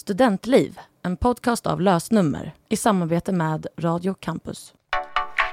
[0.00, 4.74] Studentliv, en podcast av lösnummer i samarbete med Radio Campus.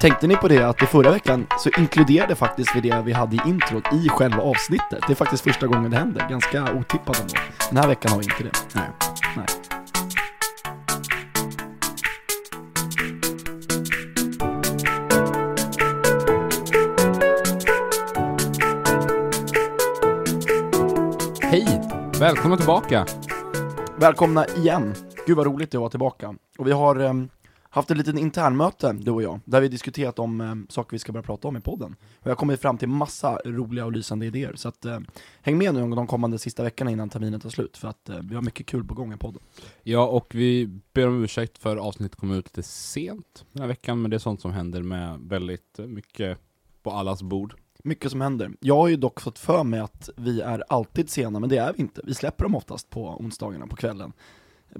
[0.01, 3.35] Tänkte ni på det att i förra veckan så inkluderade faktiskt vi det vi hade
[3.35, 5.03] i introt i själva avsnittet.
[5.07, 7.33] Det är faktiskt första gången det händer, ganska otippat ändå.
[7.69, 8.52] Den här veckan har vi inte det.
[8.73, 8.89] Nej.
[9.36, 9.45] Nej.
[21.41, 21.82] Hej!
[22.20, 23.05] Välkomna tillbaka!
[24.00, 24.93] Välkomna igen!
[25.27, 26.35] Gud vad roligt det var att vara tillbaka.
[26.58, 27.13] Och vi har eh,
[27.70, 31.12] haft ett litet internmöte, du och jag, där vi diskuterat om eh, saker vi ska
[31.12, 31.95] börja prata om i podden.
[32.20, 34.99] Och jag har kommit fram till massa roliga och lysande idéer, så att eh,
[35.41, 38.36] häng med nu de kommande sista veckorna innan terminen tar slut, för att eh, vi
[38.36, 39.41] har mycket kul på gång i podden.
[39.84, 44.02] Ja, och vi ber om ursäkt för avsnittet kom ut lite sent den här veckan,
[44.02, 46.38] men det är sånt som händer med väldigt mycket
[46.84, 47.55] på allas bord.
[47.84, 48.52] Mycket som händer.
[48.59, 51.73] Jag har ju dock fått för mig att vi är alltid sena, men det är
[51.73, 52.02] vi inte.
[52.03, 54.13] Vi släpper dem oftast på onsdagarna på kvällen.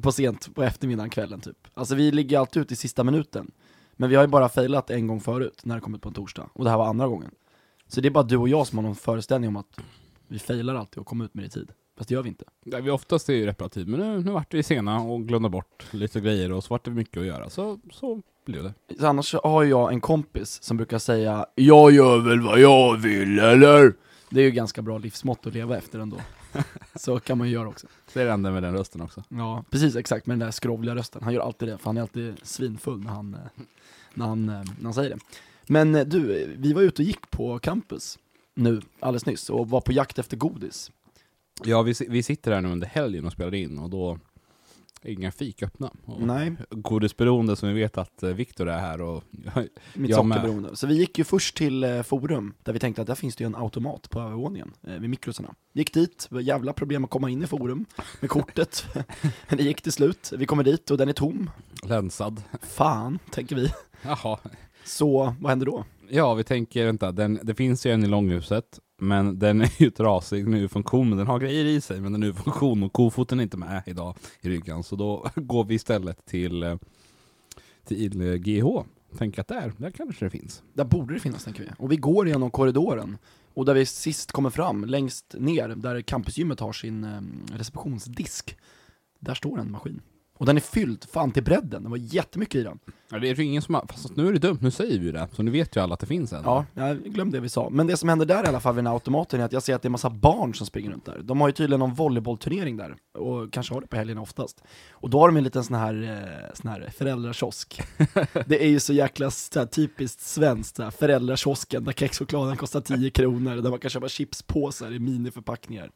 [0.02, 1.68] På sent på eftermiddagen, kvällen typ.
[1.74, 3.52] Alltså vi ligger alltid ute i sista minuten.
[3.94, 6.50] Men vi har ju bara failat en gång förut, när det kommit på en torsdag.
[6.54, 7.32] Och det här var andra gången.
[7.88, 9.80] Så det är bara du och jag som har någon föreställning om att
[10.28, 11.72] vi failar alltid och kommer ut med det i tid.
[11.98, 12.46] Fast det gör vi inte.
[12.66, 15.88] Nej, vi oftast är ju reparativ, men nu, nu vart vi sena och glömde bort
[15.92, 18.74] lite grejer och så vart det mycket att göra, så, så blev det.
[19.00, 23.40] Så annars har jag en kompis som brukar säga 'Jag gör väl vad jag vill,
[23.40, 23.94] eller?'
[24.30, 26.18] Det är ju ganska bra livsmått att leva efter ändå.
[26.96, 27.88] Så kan man ju göra också.
[28.14, 29.24] Det är det enda med den rösten också.
[29.30, 31.24] Ja, precis exakt, med den där skrovliga rösten.
[31.24, 33.64] Han gör alltid det, för han är alltid svinfull när han, eh,
[34.14, 35.20] när han, eh, när han säger det.
[35.68, 38.20] Men eh, du, vi var ute och gick på campus
[38.56, 40.92] nu, alldeles nyss, och var på jakt efter godis.
[41.64, 44.20] Ja, vi, vi sitter här nu under helgen och spelar in och då
[45.04, 45.92] inga fik öppna.
[46.06, 49.24] Och Nej, Godisberoende som vi vet att eh, Viktor är här och
[49.94, 50.76] mitt sockerberoende.
[50.76, 53.44] Så vi gick ju först till eh, Forum, där vi tänkte att där finns det
[53.44, 55.54] ju en automat på övervåningen, eh, vid mikrosarna.
[55.74, 57.86] Gick dit, jävla problem att komma in i Forum
[58.20, 58.86] med kortet.
[59.50, 61.50] Men det gick till slut, vi kommer dit och den är tom.
[61.84, 62.42] länsad.
[62.62, 63.70] Fan, tänker vi.
[64.02, 64.40] Jaha.
[64.86, 65.86] Så, vad händer då?
[66.10, 69.90] Ja, vi tänker, vänta, den, det finns ju en i långhuset, men den är ju
[69.90, 72.94] trasig nu funktion, men den har grejer i sig, men den är ur funktion och
[72.94, 76.78] kofoten är inte med idag i ryggen, så då går vi istället till, eh,
[77.86, 78.66] till GH.
[79.18, 80.64] Tänker att där, där kanske det finns.
[80.74, 81.70] Där borde det finnas tänker vi.
[81.78, 83.18] Och vi går genom korridoren.
[83.54, 87.22] Och där vi sist kommer fram, längst ner, där campusgymmet har sin eh,
[87.58, 88.58] receptionsdisk.
[89.20, 90.02] Där står en maskin.
[90.38, 92.80] Och den är fylld, fan till bredden, det var jättemycket i den.
[93.10, 95.06] Ja, det är ju ingen som har, fast nu är det dumt, nu säger vi
[95.06, 96.42] ju det, så nu vet ju alla att det finns en.
[96.44, 97.70] Ja, jag glömde det vi sa.
[97.70, 99.64] Men det som händer där i alla fall vid den här automaten är att jag
[99.64, 101.20] ser att det är massa barn som springer runt där.
[101.24, 104.64] De har ju tydligen någon volleybollturnering där, och kanske har det på helgerna oftast.
[104.92, 107.82] Och då har de en liten sån här, eh, sån här föräldrakiosk.
[108.46, 113.10] det är ju så jäkla så här, typiskt svenskt, här, föräldrakiosken där kexchokladen kostar 10
[113.10, 115.92] kronor, där man kan köpa chipspåsar i miniförpackningar.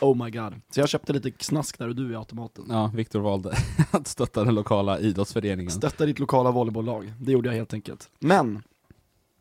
[0.00, 0.54] Oh my god.
[0.70, 2.64] Så jag köpte lite snask där och du i automaten.
[2.68, 3.56] Ja, Viktor valde
[3.90, 5.70] att stötta den lokala idrottsföreningen.
[5.72, 8.10] Stötta ditt lokala volleybolllag, det gjorde jag helt enkelt.
[8.18, 8.62] Men,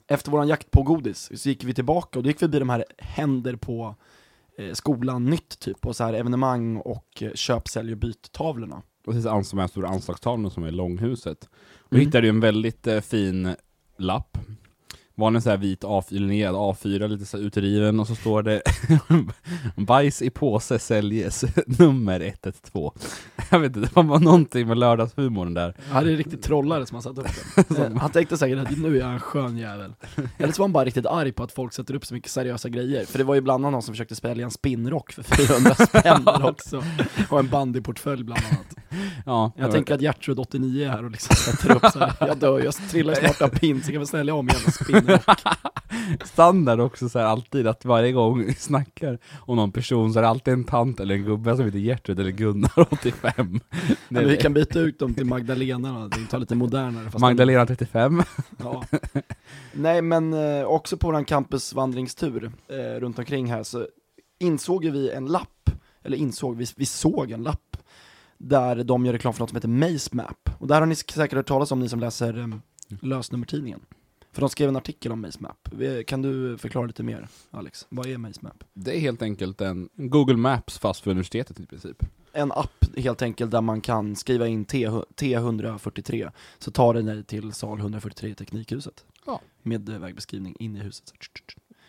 [0.08, 2.70] efter våran jakt på godis så gick vi tillbaka och då gick vi förbi de
[2.70, 3.96] här händer på
[4.58, 8.82] eh, skolan nytt typ, och så här evenemang och eh, köp, sälj och byt-tavlorna.
[9.06, 11.50] Precis, de här stora anslagstavlorna som är i långhuset.
[11.80, 12.06] Och Mm.
[12.06, 13.56] hittade ju en väldigt eh, fin
[13.98, 14.38] lapp.
[15.16, 18.62] Var en sån här vit A4, linjerad A4, lite så utriven, och så står det
[19.76, 21.44] Bajs i påse säljes,
[21.80, 22.92] nummer 112.
[23.52, 25.76] Jag vet inte, det var någonting med lördagshumorn där.
[25.90, 27.28] Han är en riktig trollare som har satt upp
[27.68, 27.78] den.
[27.94, 29.94] Eh, Han tänkte säkert att nu är jag en skön jävel.
[30.38, 32.70] Eller så var han bara riktigt arg på att folk sätter upp så mycket seriösa
[32.70, 33.06] grejer.
[33.06, 36.44] För det var ju bland annat någon som försökte spela en spinnrock för 400 spänn
[36.44, 36.84] också.
[37.30, 38.83] Och en bandyportfölj bland annat.
[39.26, 42.14] Ja, Jag tänker att Gertrud 89 är här och liksom sätter upp så här.
[42.28, 45.42] jag dör, jag trillar snart av pinn, så jag kan väl ställa om och spinnrock.
[46.24, 50.24] standard också så här, alltid att varje gång vi snackar om någon person så är
[50.24, 53.60] det alltid en tant eller en gubbe som heter Gertrud eller Gunnar 85.
[54.10, 57.20] Men vi kan byta ut dem till Magdalena det tar lite modernare.
[57.20, 58.24] Magdalena 35.
[58.64, 58.84] Ja.
[59.74, 63.88] Nej men eh, också på vår campusvandringstur eh, runt omkring här så
[64.40, 65.70] insåg ju vi en lapp,
[66.04, 67.73] eller insåg, vi, vi såg en lapp
[68.38, 70.50] där de gör reklam för något som heter Maze Map.
[70.60, 72.48] Och där har ni säkert hört talas om, ni som läser eh,
[73.02, 73.80] lösnummertidningen.
[74.32, 75.70] För de skrev en artikel om Maze Map.
[76.08, 77.88] Kan du förklara lite mer, Alex?
[77.90, 78.64] Vad är Maze Map?
[78.74, 82.04] Det är helt enkelt en Google Maps fast för universitetet i princip.
[82.32, 87.24] En app helt enkelt där man kan skriva in T, T143, så tar den dig
[87.24, 89.06] till sal 143 i Teknikhuset.
[89.26, 89.42] Ja.
[89.62, 91.14] Med eh, vägbeskrivning in i huset.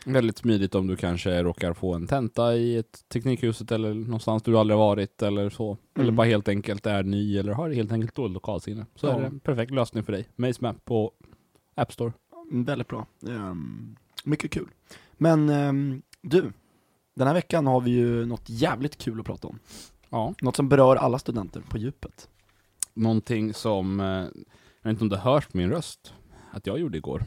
[0.04, 4.58] Väldigt smidigt om du kanske råkar få en tenta i ett teknikhuset eller någonstans du
[4.58, 5.78] aldrig varit eller så.
[5.94, 6.16] Eller Mm.
[6.16, 8.86] bara helt enkelt är ny eller har helt enkelt dåligt lokalsinne.
[8.94, 9.12] Så Ja.
[9.16, 10.28] är det en perfekt lösning för dig.
[10.36, 11.12] Maze Map på
[11.74, 12.12] App Store.
[12.50, 13.06] Mm, Väldigt bra.
[13.28, 14.68] Ehm, mycket kul.
[15.16, 16.52] Men ehm, du,
[17.14, 19.58] den här veckan har vi ju något jävligt kul att prata om.
[20.10, 20.34] Ja.
[20.42, 22.28] Något som berör alla studenter på djupet.
[22.94, 24.24] Någonting som, eh, jag
[24.82, 26.14] vet inte om det hörs på min röst,
[26.50, 27.24] att jag gjorde igår.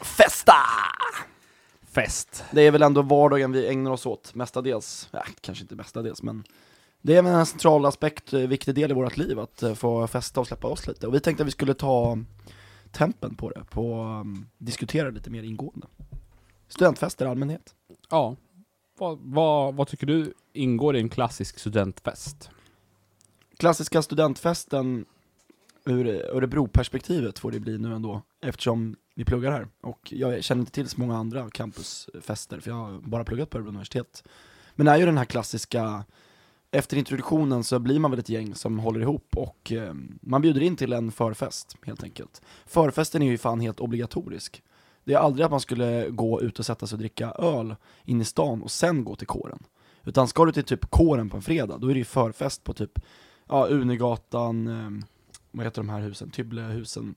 [0.00, 0.52] Festa!
[1.96, 2.44] Fest!
[2.50, 6.44] Det är väl ändå vardagen vi ägnar oss åt mestadels, ja, kanske inte mestadels men
[7.02, 10.06] det är väl en central aspekt, eh, viktig del i vårt liv att eh, få
[10.06, 11.06] festa och släppa oss lite.
[11.06, 12.18] Och vi tänkte att vi skulle ta
[12.92, 15.86] tempen på det, på um, diskutera lite mer ingående.
[16.68, 17.74] Studentfester i allmänhet.
[18.10, 18.36] Ja.
[18.98, 22.50] Vad, vad, vad tycker du ingår i en klassisk studentfest?
[23.58, 25.04] Klassiska studentfesten
[25.86, 26.06] ur
[26.36, 29.68] Örebro-perspektivet får det bli nu ändå, eftersom vi pluggar här.
[29.80, 33.58] Och jag känner inte till så många andra campusfester, för jag har bara pluggat på
[33.58, 34.24] Örebro universitet.
[34.74, 36.04] Men det är ju den här klassiska,
[36.70, 40.60] efter introduktionen så blir man väl ett gäng som håller ihop och eh, man bjuder
[40.60, 42.42] in till en förfest, helt enkelt.
[42.66, 44.62] Förfesten är ju fan helt obligatorisk.
[45.04, 48.20] Det är aldrig att man skulle gå ut och sätta sig och dricka öl in
[48.20, 49.58] i stan och sen gå till kåren.
[50.04, 52.72] Utan ska du till typ kåren på en fredag, då är det ju förfest på
[52.72, 52.98] typ,
[53.48, 55.06] ja, Unigatan, eh,
[55.56, 57.14] vad heter de här husen, Tybblehusen,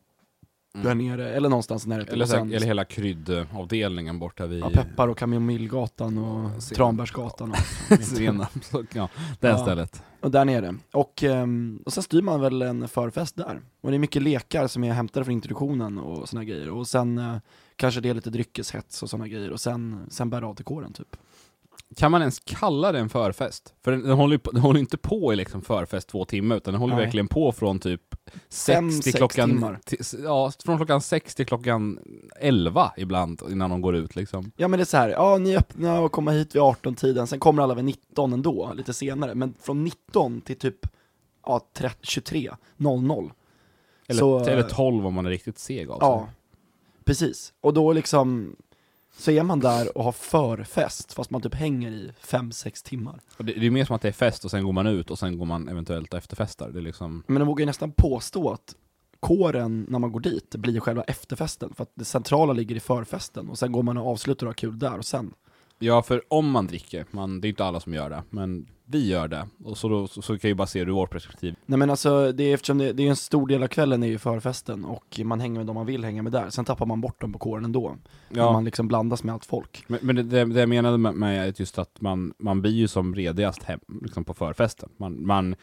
[0.73, 2.13] där nere, eller någonstans närheten.
[2.13, 7.51] Eller, sen- eller hela kryddavdelningen borta vid Ja, Peppar och Kamomillgatan och sen- Tranbärsgatan
[7.91, 8.49] och, Senap.
[8.93, 9.09] Ja,
[9.39, 9.57] det Ja.
[9.57, 10.03] stället.
[10.21, 10.75] och där nere.
[10.93, 13.61] Och, ehm, och sen styr man väl en förfest där.
[13.81, 16.69] Och det är mycket lekar som är hämtade från introduktionen och såna grejer.
[16.69, 17.35] Och sen eh,
[17.75, 19.51] kanske det är lite dryckeshets och såna grejer.
[19.51, 21.15] Och sen, sen bär det av till kåren typ.
[21.95, 23.73] Kan man ens kalla det en förfest?
[23.83, 26.55] För den, den håller ju på, den håller inte på i liksom förfest två timmar,
[26.55, 27.05] utan den håller Nej.
[27.05, 28.01] verkligen på från typ
[28.65, 29.77] Fem, sex till sex klockan...
[29.85, 31.99] Till, ja, från klockan sex till klockan
[32.39, 34.51] elva ibland, innan de går ut liksom.
[34.57, 37.39] Ja men det är så här, ja ni öppnar och kommer hit vid 18-tiden, sen
[37.39, 39.35] kommer alla vid 19 ändå, lite senare.
[39.35, 40.87] Men från 19 till typ
[41.45, 43.31] ja, 30, 23, 00.
[44.07, 46.07] Eller, Så, eller tolv om man är riktigt seg av sig.
[46.07, 46.29] Ja,
[47.03, 47.53] precis.
[47.61, 48.55] Och då liksom,
[49.19, 53.21] så är man där och har förfest, fast man typ hänger i 5-6 timmar.
[53.37, 55.11] Och det, det är mer som att det är fest och sen går man ut
[55.11, 56.69] och sen går man eventuellt och efterfestar.
[56.69, 57.23] Det är liksom...
[57.27, 58.75] Men jag vågar ju nästan påstå att
[59.19, 61.73] kåren, när man går dit, blir själva efterfesten.
[61.73, 64.53] För att det centrala ligger i förfesten, och sen går man och avslutar och har
[64.53, 65.33] kul där, och sen.
[65.79, 69.07] Ja, för om man dricker, man, det är inte alla som gör det, men vi
[69.07, 69.47] gör det.
[69.63, 71.55] Och så, då, så, så kan jag ju bara se det ur vårt perspektiv.
[71.65, 74.07] Nej men alltså, det är, eftersom det, det är en stor del av kvällen är
[74.07, 76.49] ju förfesten, och man hänger med dem man vill hänga med där.
[76.49, 77.95] Sen tappar man bort dem på kåren ändå.
[78.29, 78.51] Ja.
[78.51, 79.83] Man liksom blandas med allt folk.
[79.87, 82.71] Men, men det, det, det jag menade med, med är just att man, man blir
[82.71, 84.89] ju som redigast hem, liksom på förfesten.
[84.97, 85.55] Man, man,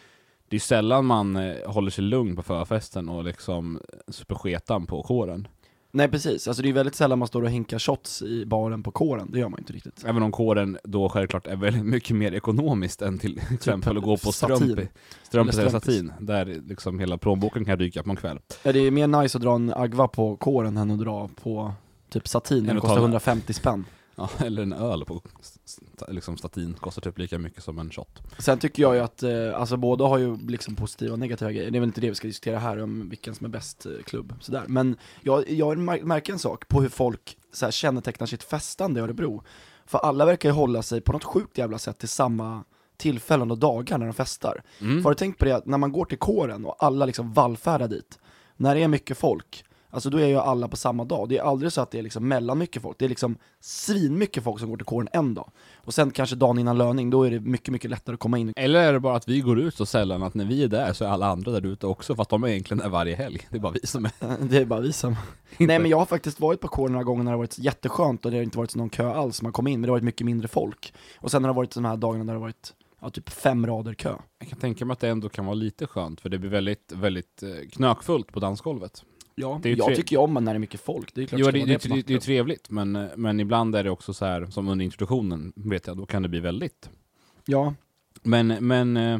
[0.49, 5.03] det är sällan man eh, håller sig lugn på förfesten och liksom super sketan på
[5.03, 5.49] kåren.
[5.96, 8.90] Nej precis, alltså det är väldigt sällan man står och hinkar shots i baren på
[8.90, 10.04] kåren, det gör man inte riktigt.
[10.04, 14.16] Även om kåren då självklart är väldigt mycket mer ekonomiskt än till exempel att gå
[14.16, 14.56] på satin.
[14.56, 14.88] strumpi,
[15.22, 18.38] strumpis Eller satin, där liksom hela plånboken kan ryka på en kväll.
[18.62, 21.72] Ja, det är mer nice att dra en agva på kåren än att dra på
[22.10, 23.84] typ satin, den kostar ta- 150 spänn.
[24.16, 25.22] Ja, eller en öl på
[26.09, 28.23] liksom statin, kostar typ lika mycket som en shot.
[28.39, 31.71] Sen tycker jag ju att, eh, alltså båda har ju liksom positiva och negativa grejer,
[31.71, 33.93] det är väl inte det vi ska diskutera här om vilken som är bäst eh,
[34.05, 34.65] klubb, sådär.
[34.69, 39.01] Men jag, jag mär- märker en sak på hur folk så här, kännetecknar sitt festande
[39.01, 39.43] i Örebro.
[39.87, 42.65] För alla verkar ju hålla sig på något sjukt jävla sätt till samma
[42.97, 44.63] tillfällen och dagar när de festar.
[44.81, 45.05] Mm.
[45.05, 47.89] Har du tänkt på det att när man går till kåren och alla liksom vallfärdar
[47.89, 48.19] dit,
[48.57, 49.65] när det är mycket folk,
[49.96, 51.28] alltså då är ju alla på samma dag.
[51.28, 54.44] Det är aldrig så att det är liksom mellan mycket folk, det är liksom svinmycket
[54.44, 55.50] folk som går till kåren en dag.
[55.76, 58.52] Och sen kanske dagen innan löning, då är det mycket, mycket lättare att komma in.
[58.56, 60.93] Eller är det bara att vi går ut så sällan att när vi är där
[60.93, 63.46] så är alla andra där ute också, fast de är egentligen där varje helg.
[63.50, 64.12] Det är bara vi som är
[64.48, 65.17] Det är bara vi som...
[65.58, 68.24] Nej men jag har faktiskt varit på kåren några gånger när det har varit jätteskönt
[68.24, 70.05] och det har inte varit någon kö alls man kom in, men det har varit
[70.05, 70.94] mycket mindre folk.
[71.19, 73.67] Och sen har det varit de här dagarna där det har varit, ja, typ fem
[73.67, 74.15] rader kö.
[74.38, 76.93] Jag kan tänka mig att det ändå kan vara lite skönt, för det blir väldigt,
[76.93, 79.05] väldigt eh, knökfullt på dansgolvet.
[79.38, 81.64] Ja, jag tycker ju om när det är mycket folk, det är klart Jo, det,
[81.64, 84.84] det, det, det är trevligt, men, men ibland är det också så här, som under
[84.84, 86.90] introduktionen, vet jag, då kan det bli väldigt.
[87.44, 87.74] Ja,
[88.22, 89.19] Men, men, eh,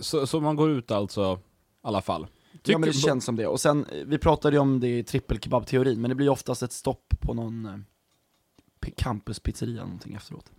[0.00, 1.38] så, så man går ut alltså, i
[1.82, 2.26] alla fall.
[2.52, 3.46] ja men det Tycker- känns som det.
[3.46, 6.72] Och sen, eh, vi pratade ju om det i trippelkebab-teorin, men det blir oftast ett
[6.72, 10.50] stopp på någon eh, campuspizzeria någonting efteråt.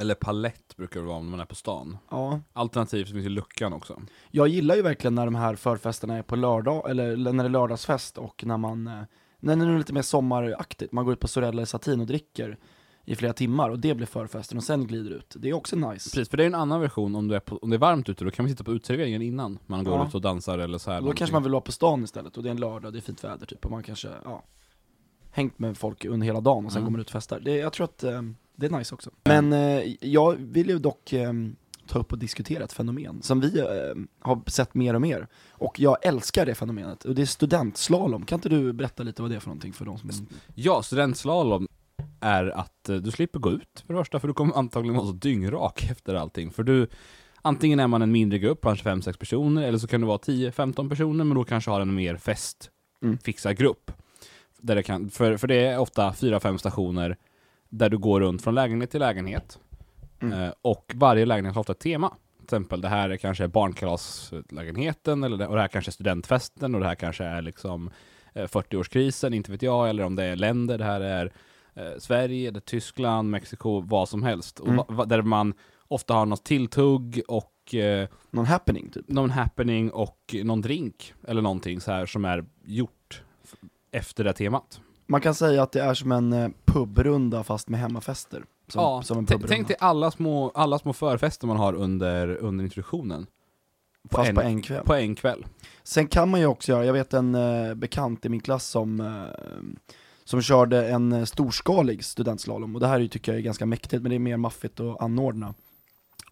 [0.00, 1.98] Eller palett brukar det vara om man är på stan.
[2.10, 4.00] Ja, Alternativt finns ju luckan också.
[4.30, 7.48] jag gillar ju verkligen när de här förfesterna är på lördag, eller när det är
[7.48, 9.00] lördagsfest och när man, eh,
[9.40, 12.58] när det är lite mer sommaraktigt, man går ut på Sorell eller Satin och dricker
[13.04, 15.34] i flera timmar och det blir förfesten och sen glider ut.
[15.38, 16.10] Det är också nice.
[16.10, 18.08] Precis, för det är en annan version om, du är på, om det är varmt
[18.08, 20.06] ute, då kan vi sitta på uteserveringen innan man går Ja.
[20.08, 20.96] ut och dansar eller så här.
[20.98, 21.18] Då någonting.
[21.18, 23.24] kanske man vill vara på stan istället och det är en lördag, det är fint
[23.24, 24.42] väder typ och man kanske, ja,
[25.30, 26.86] hängt med folk under hela dagen och sen Mm.
[26.86, 27.40] går man ut och festar.
[27.40, 28.22] Det, jag tror att eh,
[28.58, 29.10] det är nice också.
[29.24, 31.32] Men eh, jag vill ju dock eh,
[31.86, 33.66] ta upp och diskutera ett fenomen som vi eh,
[34.20, 35.26] har sett mer och mer.
[35.50, 38.24] Och jag älskar det fenomenet, och det är studentslalom.
[38.26, 40.10] Kan inte du berätta lite vad det är för någonting för de som...
[40.54, 41.68] Ja, studentslalom.
[42.20, 45.06] är att eh, du slipper gå ut för det första, för du kommer antagligen vara
[45.06, 46.50] så dyngrak efter allting.
[46.50, 46.88] För du,
[47.42, 50.88] antingen är man en mindre grupp, kanske 5-6 personer, eller så kan du vara 10-15
[50.88, 52.70] personer, men då kanske har en mer fest,
[53.02, 53.18] Mm.
[53.18, 53.92] fixad grupp.
[54.60, 57.16] Där det kan, för, för det är ofta 4-5 stationer
[57.68, 59.58] där du går runt från lägenhet till lägenhet.
[60.20, 60.42] Mm.
[60.42, 62.08] Eh, och varje lägenhet har ofta ett tema.
[62.36, 66.74] Till exempel det här är kanske barnkalaslägenheten, eller det, och det här kanske är studentfesten,
[66.74, 67.90] och det här kanske är liksom
[68.32, 71.32] eh, 40-årskrisen, inte vet jag, eller om det är länder, det här är
[71.74, 74.60] eh, Sverige, det är Tyskland, Mexiko, vad som helst.
[74.60, 74.76] Och Mm.
[74.76, 75.54] va, va, där man
[75.88, 79.08] ofta har något tilltugg och eh, Någon happening typ.
[79.08, 83.22] någon happening och någon drink, eller någonting så här som är gjort
[83.90, 84.80] efter det temat.
[85.08, 88.44] Man kan säga att det är som en eh, pubrunda fast med hemmafester.
[88.68, 89.48] Som, ja, som en pubrunda.
[89.48, 93.26] tänk dig alla små, alla små förfester man har under, under introduktionen.
[94.10, 94.84] fast en- på en kväll.
[94.84, 95.46] På en kväll.
[95.82, 99.00] Sen kan man ju också göra, jag vet en eh, bekant i min klass som,
[99.00, 99.46] eh,
[100.24, 104.10] som körde en eh, storskalig studentslalom, och det här tycker jag är ganska mäktigt, men
[104.10, 105.54] det är mer maffigt att anordna.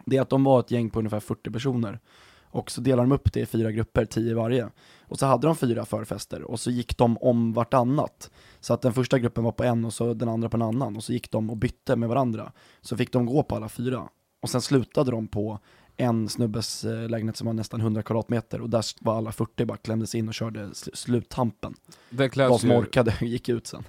[0.05, 2.01] Det är att de var ett gäng på ungefär 40 personer,
[2.43, 4.69] och så delade de upp det i fyra grupper, 10 varje.
[5.09, 8.31] Och så hade de fyra förfester, och så gick de om vartannat.
[8.61, 10.97] Så att den första gruppen var på en och så den andra på en annan,
[10.97, 12.53] och så gick de och bytte med varandra.
[12.81, 14.09] Så fick de gå på alla fyra.
[14.43, 15.59] Och sen slutade de på
[15.97, 19.79] en snubbes eh, lägenhet som var nästan 100 kvadratmeter och där var alla 40 bara
[19.79, 21.75] klämdes in och körde sl- sluttampen.
[22.11, 23.85] Det De som ju, orkade gick ut sen.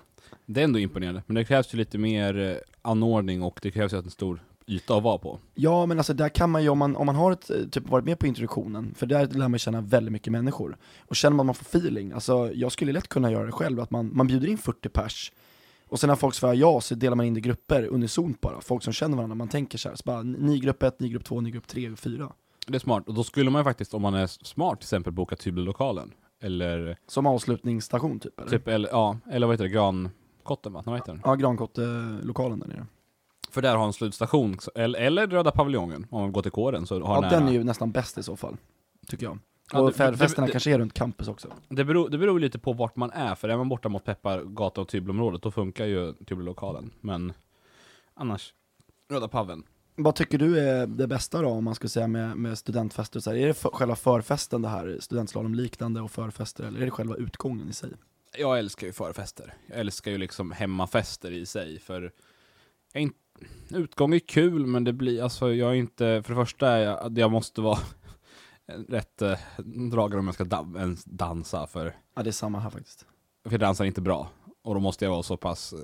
[0.45, 3.93] det är ändå imponerande, men det krävs ju lite mer eh, anordning och det krävs
[3.93, 5.39] ju en stor yta att vara på.
[5.55, 7.89] Ja men alltså där kan man ju, om man, om man har ett, eh, typ
[7.89, 10.77] varit med på introduktionen, för där lär man känna väldigt mycket människor.
[11.07, 13.79] Och känner man att man får feeling, alltså jag skulle lätt kunna göra det själv,
[13.79, 15.31] att man, man bjuder in 40 pers,
[15.89, 18.61] och sen när folk svarar ja så delar man in det i grupper unisont bara,
[18.61, 21.25] folk som känner varandra, man tänker så här, så bara ni grupp 1, ni grupp
[21.25, 22.31] 2, ni grupp 3, 4.
[22.67, 25.13] Det är smart, och då skulle man ju faktiskt, om man är smart, till exempel
[25.13, 26.13] boka Tybelokalen.
[26.41, 28.49] Eller, Som avslutningsstation typ eller?
[28.49, 30.83] typ, eller, ja, eller vad heter det, Grankotten va?
[30.85, 31.21] Vad heter den?
[31.25, 32.85] Ja, Grankotte-lokalen där nere.
[33.51, 36.99] För där har en slutstation, eller, eller Röda paviljongen, om man går till kåren så
[37.03, 37.29] har Ja, nära.
[37.39, 38.57] den är ju nästan bäst i så fall,
[39.07, 39.39] tycker jag.
[39.73, 41.47] Ja, och det- fe- det- festerna det- kanske är runt campus också.
[41.69, 44.81] Det beror, det beror lite på vart man är, för är man borta mot Peppargatan
[44.81, 46.91] och Tybelområdet, då funkar ju Tybelokalen.
[47.01, 47.33] Men
[48.13, 48.53] annars,
[49.09, 49.63] Röda Paveln.
[49.95, 53.29] Vad tycker du är det bästa då, om man ska säga med, med studentfester så
[53.29, 53.37] här?
[53.37, 57.69] Är det för, själva förfesten det här, studentslalom-liknande och förfester, eller är det själva utgången
[57.69, 57.89] i sig?
[58.37, 59.53] Jag älskar ju förfester.
[59.67, 62.11] Jag älskar ju liksom hemmafester i sig, för
[62.99, 63.17] inte,
[63.69, 67.17] utgång är kul, men det blir, alltså jag är inte, för det första, är jag,
[67.17, 67.79] jag måste vara
[68.89, 69.39] rätt eh,
[69.91, 73.05] dragen om jag ska da, ens dansa, för, Ja, det är samma här faktiskt.
[73.43, 74.29] för jag dansar inte bra.
[74.63, 75.79] Och då måste jag vara så pass eh,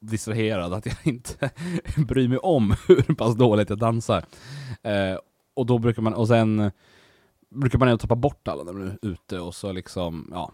[0.00, 1.50] distraherad att jag inte
[1.96, 4.24] bryr mig om hur pass dåligt jag dansar.
[4.82, 5.18] Eh,
[5.54, 6.70] och då brukar man, och sen
[7.50, 10.52] brukar man ändå tappa bort alla när man är ute och så liksom, ja.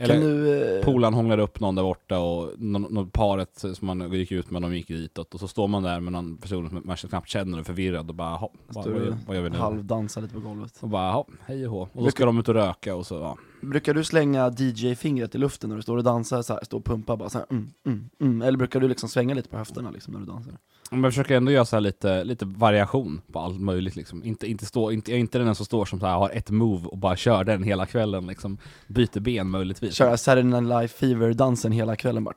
[0.00, 0.76] Eller, du...
[0.78, 4.62] Eh, Polaren hånglade upp någon där borta och någon, paret som man gick ut med,
[4.62, 7.60] de gick ditåt och så står man där med någon person som man knappt känner
[7.60, 8.84] och förvirrad och bara, "Ha, vad,
[9.26, 9.56] vad, gör- vi nu?
[9.56, 10.78] halvdansa lite på golvet.
[10.80, 11.80] Och bara, "Ha, hej och hå.
[11.80, 13.36] Och då Brukar- ska de ut och röka och så, ja.
[13.60, 16.84] Brukar du slänga DJ-fingret i luften när du står och dansar så här, står och
[16.84, 18.42] pumpar bara så här, mm, mm, mm.
[18.42, 20.54] Eller brukar du liksom svänga lite på höfterna liksom när du dansar?
[20.90, 24.24] Men jag försöker ändå göra så lite, lite variation på allt möjligt liksom.
[24.24, 26.50] Inte, inte, stå, inte, jag är inte den som står som så här, har ett
[26.50, 28.58] move och bara kör den hela kvällen liksom.
[28.86, 29.94] Byter ben möjligtvis.
[29.94, 32.34] Köra Saturday Night Live Fever-dansen hela kvällen bara.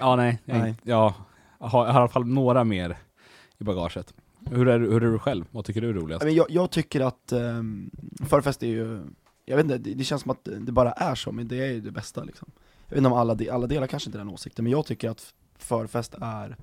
[0.00, 0.38] Ja, nej.
[0.44, 0.74] Jag, Nej.
[0.82, 1.14] Jag,
[1.58, 2.96] har, jag har i alla fall några mer
[3.58, 4.14] i bagaget.
[4.50, 5.44] Hur är, hur är du själv?
[5.50, 6.24] Vad tycker du är roligast?
[6.24, 7.90] Jag, jag tycker att um,
[8.26, 9.00] förfest är ju,
[9.44, 11.72] jag vet inte, det, det känns som att det bara är så, men det är
[11.72, 12.50] ju det bästa liksom.
[12.84, 15.10] Jag vet inte om alla, de, alla delar kanske inte den åsikten, men jag tycker
[15.10, 16.56] att förfest är,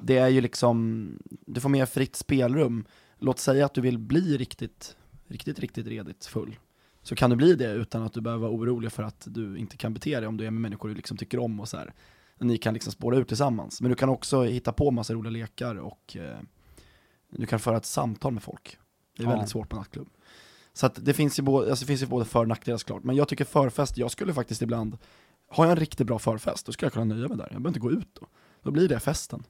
[0.00, 1.08] det är ju liksom,
[1.46, 2.84] du får mer fritt spelrum.
[3.18, 4.96] Låt säga att du vill bli riktigt,
[5.26, 6.58] riktigt, riktigt redigt full.
[7.02, 9.76] Så kan du bli det utan att du behöver vara orolig för att du inte
[9.76, 11.94] kan bete dig om du är med människor du liksom tycker om och så här.
[12.38, 13.80] Ni kan liksom spåra ut tillsammans.
[13.80, 16.38] Men du kan också hitta på massa roliga lekar och eh,
[17.30, 18.78] du kan föra ett samtal med folk.
[19.16, 19.30] Det är Ja.
[19.30, 20.08] väldigt svårt på nattklubb.
[20.76, 23.04] Så att det finns ju både, alltså det finns ju både för och nackdelar såklart.
[23.04, 24.98] Men jag tycker förfest, jag skulle faktiskt ibland,
[25.50, 27.48] har jag en riktigt bra förfest, då skulle jag kunna nöja mig där.
[27.52, 28.26] Jag behöver inte gå ut då.
[28.62, 29.42] Då blir det festen.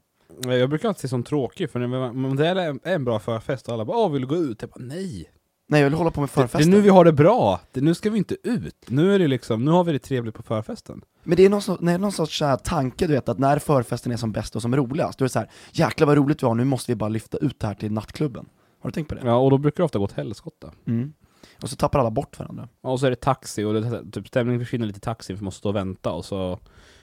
[0.42, 3.84] Jag brukar alltid se som tråkig, för om det är en- bra förfest och alla
[3.84, 5.24] bara 'Åh, vill du gå ut?' Jag bara 'Nej'
[5.68, 6.72] Nej jag vill hålla på med det, det förfesten.
[6.72, 8.84] är nu vi har det bra, det, nu ska vi inte ut.
[8.88, 11.02] Nu är det liksom, nu har vi det trevligt på förfesten.
[11.22, 14.12] Men det är någon, sorts- nej, någon sorts här tanke du vet, att när förfesten
[14.12, 16.46] är som bäst och som roligast, då är det så här, jäklar vad roligt vi
[16.46, 18.46] har, nu måste vi bara lyfta ut det här till nattklubben.
[18.86, 19.20] Har du tänkt på det?
[19.24, 20.72] Ja, och då brukar det ofta gå åt helskotta.
[20.86, 21.12] Mm.
[21.62, 22.68] Och så tappar alla bort varandra.
[22.82, 25.42] Ja, Och så är det taxi, och det, typ stämningen försvinner lite i taxin för
[25.42, 26.58] man måste stå och vänta och så...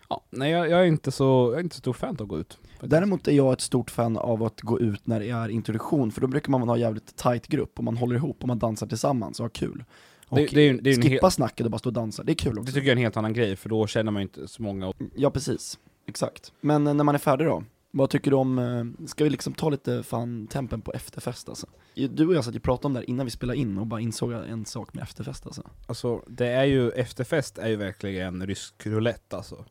[0.09, 2.27] Ja, nej jag, jag är inte så, jag är inte så stor fan av att
[2.27, 2.53] gå ut.
[2.71, 2.89] faktiskt.
[2.91, 6.21] Däremot är jag ett stort fan av att gå ut när det är introduktion, för
[6.21, 9.39] då brukar man ha jävligt tight grupp, och man håller ihop och man dansar tillsammans
[9.39, 9.83] och har kul.
[10.27, 12.35] Och Det- det är det är skippa snacket och bara stå och dansa, det är
[12.35, 12.73] kul Det också.
[12.73, 14.93] tycker jag är en helt annan grej, för då känner man ju inte så många.
[15.15, 15.79] Ja precis.
[16.07, 16.51] Exakt.
[16.61, 17.63] Men eh, när man är färdig då?
[17.95, 21.67] Vad tycker du om, eh, ska vi liksom ta lite fan tempen på efterfest alltså?
[21.95, 23.87] Du och jag satt ju och pratade om det här innan vi spelade in och
[23.87, 25.69] bara insåg en sak med efterfest alltså.
[25.87, 29.65] Alltså, det är ju, efterfest är ju verkligen rysk roulette alltså.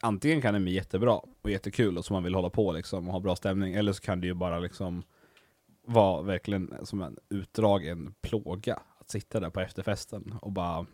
[0.00, 3.12] Antingen kan det bli jättebra och jättekul och så man vill hålla på liksom och
[3.12, 5.02] ha bra stämning, eller så kan det ju bara liksom
[5.86, 10.86] vara verkligen som en utdragen plåga att sitta där på efterfesten och bara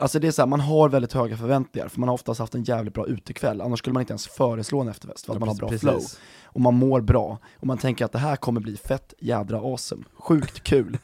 [0.00, 2.54] Alltså det är så här, man har väldigt höga förväntningar, för man har oftast haft
[2.54, 5.40] en jävligt bra utekväll, annars skulle man inte ens föreslå en efterfest, för att Ja,
[5.40, 5.80] man har bra precis.
[5.80, 6.02] flow.
[6.50, 10.04] Och man mår bra, och man tänker att det här kommer bli fett jädra awesome,
[10.18, 10.98] sjukt kul.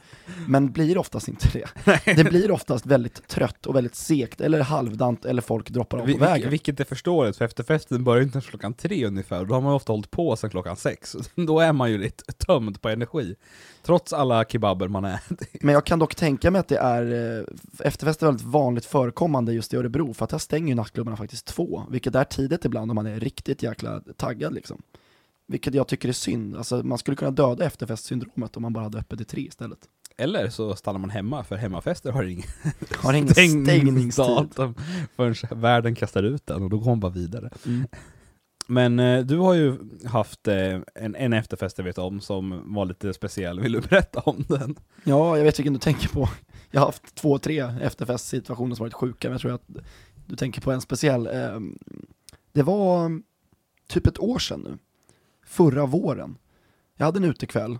[0.47, 1.67] Men blir oftast inte det.
[2.15, 6.17] Det blir oftast väldigt trött och väldigt segt, eller halvdant, eller folk droppar av på
[6.17, 6.49] vägen.
[6.49, 9.61] vilket är förståeligt, för efterfesten börjar ju inte ens klockan tre ungefär, och då har
[9.61, 11.15] man ofta hållit på sedan klockan sex.
[11.35, 13.35] Då är man ju lite tömd på energi.
[13.83, 15.37] Trots alla kebaber man äter.
[15.61, 17.45] Men jag kan dock tänka mig att det är, eh,
[17.87, 21.45] efterfest är väldigt vanligt förekommande just i Örebro, för att här stänger ju nattklubbarna faktiskt
[21.45, 24.81] två, vilket är tidigt ibland om man är riktigt jäkla taggad liksom.
[25.47, 28.97] Vilket jag tycker är synd, alltså man skulle kunna döda efterfestsyndromet om man bara hade
[28.97, 29.79] öppet i tre istället.
[30.17, 32.47] Eller så stannar man hemma, för hemmafester har ingen
[32.97, 34.25] Har ingen stängningstid.
[34.25, 34.75] datum
[35.15, 37.49] förrän världen kastar ut den, och då går man bara vidare.
[37.65, 37.87] Mm.
[38.67, 42.85] Men eh, du har ju haft eh, en, en efterfest jag vet om som var
[42.85, 44.75] lite speciell, vill du berätta om den?
[45.03, 46.29] Ja, jag vet vilken du tänker på.
[46.75, 49.67] Jag har haft två, tre efterfestsituationer som varit sjuka, men jag tror att
[50.27, 51.27] du tänker på en speciell.
[51.27, 51.77] Ehm,
[52.51, 53.21] det var
[53.87, 54.77] typ ett år sedan nu,
[55.45, 56.37] förra våren.
[56.97, 57.79] Jag hade en utekväll.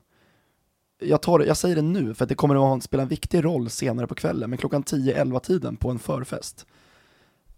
[0.99, 3.69] Jag, tar, jag säger det nu, för att det kommer att spela en viktig roll
[3.69, 6.65] senare på kvällen, men klockan 10-11 tiden på en förfest,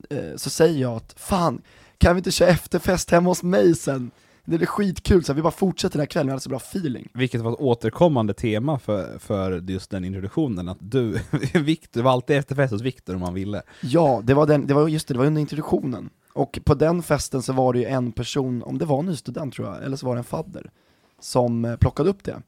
[0.10, 1.62] eh, så säger jag att fan,
[1.98, 4.12] kan vi inte köra efterfest hemma hos mig sen?
[4.50, 6.58] Det blir skitkul, så här, vi bara fortsätter den här kvällen, vi hade så bra
[6.58, 7.10] feeling.
[7.14, 11.20] Vilket var ett återkommande tema för, för just den introduktionen, att du,
[11.54, 13.62] Victor, var alltid efterfest hos Viktor om man ville.
[13.82, 16.10] Ja, det var, den, det var just det, det var under introduktionen.
[16.34, 19.16] Och på den festen så var det ju en person, om det var en ny
[19.16, 20.72] student tror jag, eller så var det en fadder,
[21.20, 22.42] som eh, plockade upp det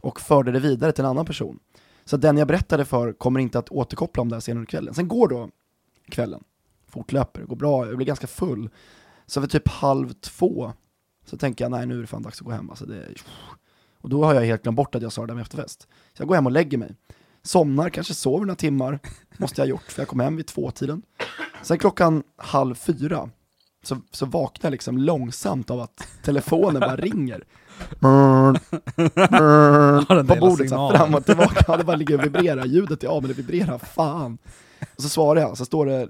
[0.00, 1.58] och förde det vidare till en annan person.
[2.04, 4.94] Så den jag berättade för kommer inte att återkoppla om det här senare under kvällen.
[4.94, 5.48] Sen går då
[6.08, 6.44] kvällen,
[6.88, 8.70] fortlöper, går bra, jag blir ganska full.
[9.26, 10.72] Så vid typ halv två
[11.24, 12.70] så tänker jag, nej nu är det fan dags att gå hem.
[12.70, 13.08] Alltså det,
[14.00, 15.82] och då har jag helt glömt bort att jag sa det där med efterfest.
[15.82, 16.94] Så jag går hem och lägger mig.
[17.42, 18.98] Somnar, kanske sover några timmar,
[19.36, 21.02] måste jag ha gjort, för jag kom hem vid tvåtiden.
[21.62, 23.30] Sen klockan halv fyra
[23.82, 27.44] så, så vaknar jag liksom långsamt av att telefonen bara ringer.
[28.00, 28.54] Ja,
[30.08, 33.08] på bordet så här, fram och tillbaka, ja, det bara ligger och vibrerar, ljudet är
[33.08, 34.38] av men det vibrerar, fan.
[34.96, 36.08] Och så svarar jag, så står det,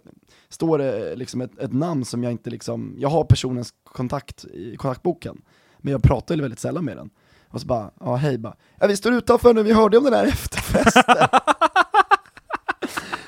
[0.54, 4.76] står det liksom ett, ett namn som jag inte liksom, jag har personens kontakt i
[4.76, 5.42] kontaktboken,
[5.78, 7.10] men jag pratar ju väldigt sällan med den.
[7.48, 10.14] Och så bara, ja hej bara, ja vi står utanför nu, vi hörde om den
[10.14, 11.04] här efterfesten.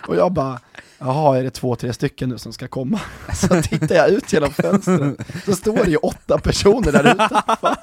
[0.08, 0.60] och jag bara,
[0.98, 3.00] jaha är det två, tre stycken nu som ska komma?
[3.34, 7.76] Så tittar jag ut genom fönstret, så står det ju åtta personer där utanför.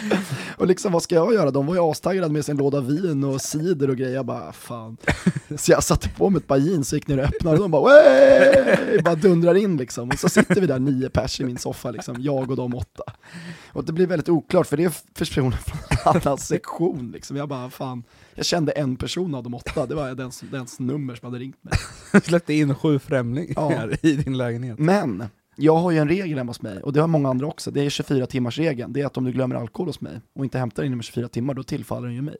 [0.56, 1.50] Och liksom vad ska jag göra?
[1.50, 4.96] De var ju astaggade med sin låda vin och cider och grejer, jag bara fan.
[5.56, 7.70] Så jag satte på mig ett par jeans och gick ner och öppnade och de
[7.70, 9.02] bara Wey!
[9.02, 10.08] bara dundrar in liksom.
[10.08, 13.02] Och så sitter vi där nio pers i min soffa liksom, jag och de åtta.
[13.72, 17.36] Och det blir väldigt oklart för det är personer från en annan sektion liksom.
[17.36, 18.02] Jag bara fan,
[18.34, 21.64] jag kände en person av de åtta, det var dens, dens nummer som hade ringt
[21.64, 21.74] mig.
[22.22, 23.96] Släppte in sju främlingar Ja.
[24.02, 24.78] i din lägenhet.
[24.78, 25.24] Men,
[25.56, 27.82] jag har ju en regel hemma hos mig, och det har många andra också, det
[27.84, 28.92] är 24 timmars regeln.
[28.92, 31.28] Det är att om du glömmer alkohol hos mig och inte hämtar den inom 24
[31.28, 32.36] timmar, då tillfaller den ju mig.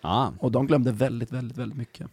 [0.00, 2.06] Ah, Och de glömde väldigt, väldigt, väldigt mycket.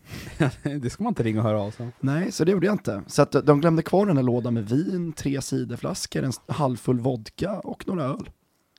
[0.82, 1.90] det ska man inte ringa och höra av sig.
[2.00, 3.04] Nej, så det gjorde jag inte.
[3.08, 7.60] Så att de glömde kvar den här lådan med vin, tre ciderflaskor, en halvfull vodka
[7.60, 8.30] och några öl.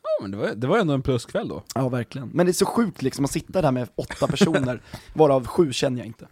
[0.03, 1.62] Ja, men det var, det var ändå en pluskväll då.
[1.75, 2.29] Ja, verkligen.
[2.29, 4.81] Men det är så sjukt liksom att sitta där med åtta personer,
[5.15, 6.27] varav sju känner jag inte.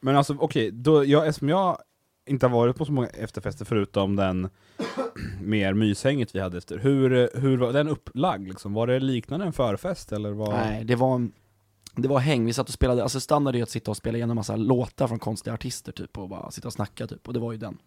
[0.00, 1.78] Men alltså okej, då, jag, eftersom jag
[2.26, 4.50] inte har varit på så många efterfester förutom den
[5.40, 8.74] mer myshänget vi hade efter, hur, hur var den upplagd liksom?
[8.74, 10.52] Var det liknande en förfest eller var...
[10.52, 11.30] Nej, det var,
[11.96, 14.18] det var häng, vi satt och spelade, alltså standard är ju att sitta och spela
[14.18, 17.40] igenom massa låtar från konstiga artister typ och bara sitta och snacka typ, och det
[17.40, 17.78] var ju den.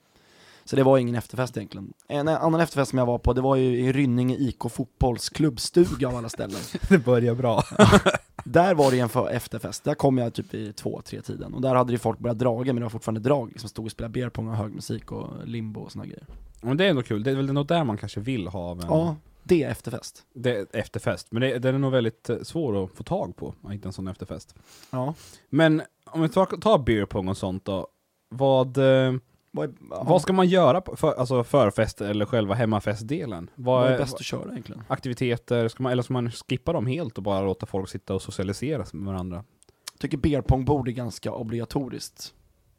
[0.68, 1.94] Så det var ingen efterfest egentligen.
[2.08, 6.08] En annan efterfest som jag var på, det var ju i Rynninge IK fotbolls klubbstuga
[6.08, 6.62] av alla ställen.
[6.90, 7.64] Det börjar bra.
[8.48, 11.62] Där var det en för efterfest, där kom jag typ i två, tre tiden och
[11.62, 14.12] där hade ju folk börjat draga men det var fortfarande drag, liksom stod och spelade
[14.12, 16.26] beerpong och hög musik och limbo och såna grejer.
[16.62, 18.80] Men det är ändå kul, det är väl något där man kanske vill ha av
[18.82, 20.24] en Ja, det är efterfest.
[20.34, 21.28] det är efterfest.
[21.32, 23.94] Men det, den är nog väldigt eh, svår att få tag på, ja, inte en
[23.94, 24.56] sån efterfest.
[24.90, 25.14] Ja.
[25.50, 27.88] Men om vi tar, tar beer pong och sånt då,
[28.30, 29.14] vad, eh,
[29.56, 33.50] Vad ja, vad ska man göra på för, alltså förfest eller själva hemmafestdelen?
[33.56, 34.84] Vad vad är bäst att köra egentligen?
[34.88, 38.22] aktiviteter, ska man, eller ska man skippa dem helt och bara låta folk sitta och
[38.22, 39.44] socialisera med varandra?
[39.94, 42.34] Jag tycker beerpongbord är ganska obligatoriskt.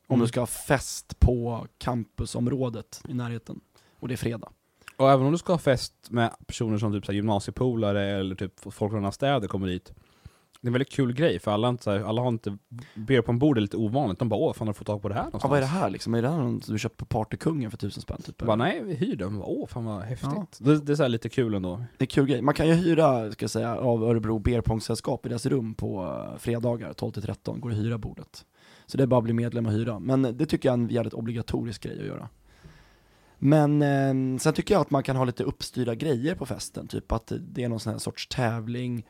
[0.07, 0.25] Om Mm.
[0.25, 3.61] du ska ha fest på campusområdet i närheten.
[4.01, 4.49] Och det är fredag.
[4.97, 8.61] Och även om du ska ha fest med personer som typ så gymnasiepolare eller typ
[8.61, 9.93] folk från andra städer kommer dit.
[10.67, 12.59] Det är en väldigt kul grej, för alla, inte, alla har inte,
[12.95, 14.19] ber på en bord är lite ovanligt.
[14.19, 15.45] De bara åh, fan har du fått tag på det här någonstans?
[15.45, 16.15] Ja, vad är det här liksom?
[16.15, 18.23] Är det här någon du köpt på Partykungen för tusen spänn?
[18.23, 18.39] Typ?
[18.39, 19.39] Bara, nej, vi hyr den.
[19.39, 20.31] Bara, Åh, fan vad häftigt.
[20.35, 20.47] Ja.
[20.59, 21.85] Det, det är så lite kul ändå.
[21.99, 22.43] Det är kul grej.
[22.43, 26.39] Man kan ju hyra, ska jag säga, av Örebro Beerpongsällskap i deras rum på eh,
[26.39, 28.45] fredagar 12-13, går att hyra bordet.
[28.87, 29.99] Så det är bara att bli medlem och hyra.
[29.99, 32.29] Men det tycker jag är en jävligt obligatorisk grej att göra.
[33.39, 37.13] Men eh, sen tycker jag att man kan ha lite uppstyrda grejer på festen, typ
[37.13, 39.05] att det är någon sån här sorts tävling, eh,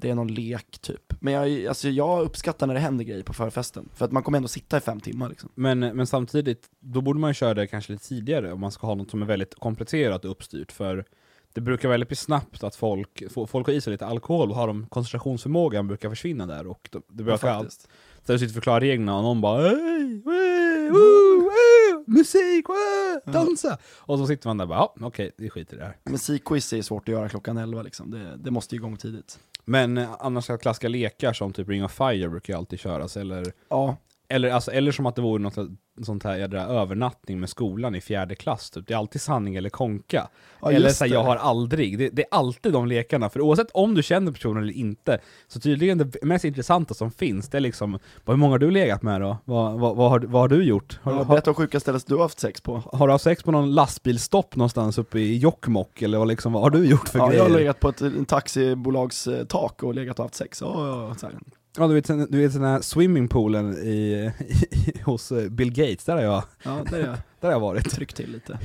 [0.00, 1.12] det är någon lek typ.
[1.20, 4.36] Men jag, alltså jag uppskattar när det händer grejer på förfesten, för att man kommer
[4.36, 5.50] ändå sitta i fem timmar liksom.
[5.54, 8.86] Men, men samtidigt, då borde man ju köra det kanske lite tidigare om man ska
[8.86, 10.72] ha något som är väldigt komplicerat och uppstyrt.
[10.72, 11.04] För
[11.52, 14.66] det brukar väldigt bli snabbt att folk, folk har i sig lite alkohol och har
[14.66, 16.66] de koncentrationsförmågan brukar försvinna där.
[16.66, 17.88] Och det, brukar Ja, allt,
[18.26, 23.32] så du sitter och förklarar reglerna och någon bara Hej, wee, woo, woo, musik, woo,
[23.32, 23.78] dansa!
[23.98, 25.96] Och så sitter man där och bara ja, okej, vi skiter i det här.
[26.04, 29.38] Musikquiz är svårt att göra klockan 11 liksom, det, det måste ju igång tidigt.
[29.64, 33.52] Men eh, annars klassiska lekar som typ Ring of Fire brukar ju alltid köras, eller
[33.68, 33.96] Ja,
[34.32, 35.58] Eller, alltså, eller som att det vore något
[36.02, 38.86] sånt här jädra övernattning med skolan i fjärde klass, typ.
[38.86, 40.28] det är alltid sanning eller konka.
[40.60, 41.14] ja eller just så här, det.
[41.14, 41.98] jag har aldrig.
[41.98, 45.18] Det, det är alltid de lekarna, för oavsett om du känner personen eller inte,
[45.48, 48.70] så tydligen det mest intressanta som finns, det är liksom, vad hur många har du
[48.70, 49.36] legat med då?
[49.44, 51.00] Vad, vad, vad, har, vad har du gjort?
[51.02, 52.82] Har, Ja, berätta om sjuka ställen du har haft sex på.
[52.92, 56.62] har du haft sex på någon lastbilsstopp någonstans uppe i Jokkmokk, eller vad, liksom, vad
[56.62, 57.42] har du gjort för Ja, jag grejer?
[57.42, 60.58] har legat på ett en taxibolags eh, tak och legat och haft sex.
[60.58, 61.32] Så här.
[61.78, 64.32] Ja, du vet, den- du vet den här swimmingpoolen i,
[64.70, 67.60] i, hos eh, Bill Gates, där har jag, ja där är jag där har jag
[67.60, 67.90] varit.
[67.90, 68.58] tryckt till lite.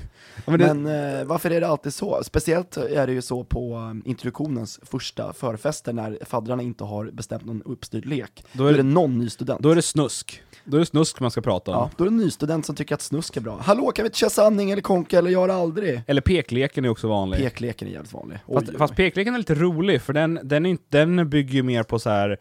[0.45, 2.19] Ja, men det, Men eh, varför är det alltid så?
[2.23, 7.45] Speciellt är det ju så på um, introduktionens första förfester när faddrarna inte har bestämt
[7.45, 8.43] någon uppstyrd lek.
[8.53, 9.61] då, Då är är det det, någon ny student.
[9.61, 10.41] då är det snusk.
[10.63, 11.77] Då är det snusk man ska prata om.
[11.77, 13.59] Ja, då är det en ny student som tycker att snusk är bra.
[13.61, 16.01] Hallå, kan vi inte köra sanning eller konka eller göra aldrig?
[16.07, 17.39] Eller pekleken är också vanlig.
[17.39, 18.39] Pekleken är jävligt vanlig.
[18.45, 21.53] Oj, Fast, oj, fast pekleken är lite rolig, för den, den, är inte, den bygger
[21.53, 22.37] ju mer på så här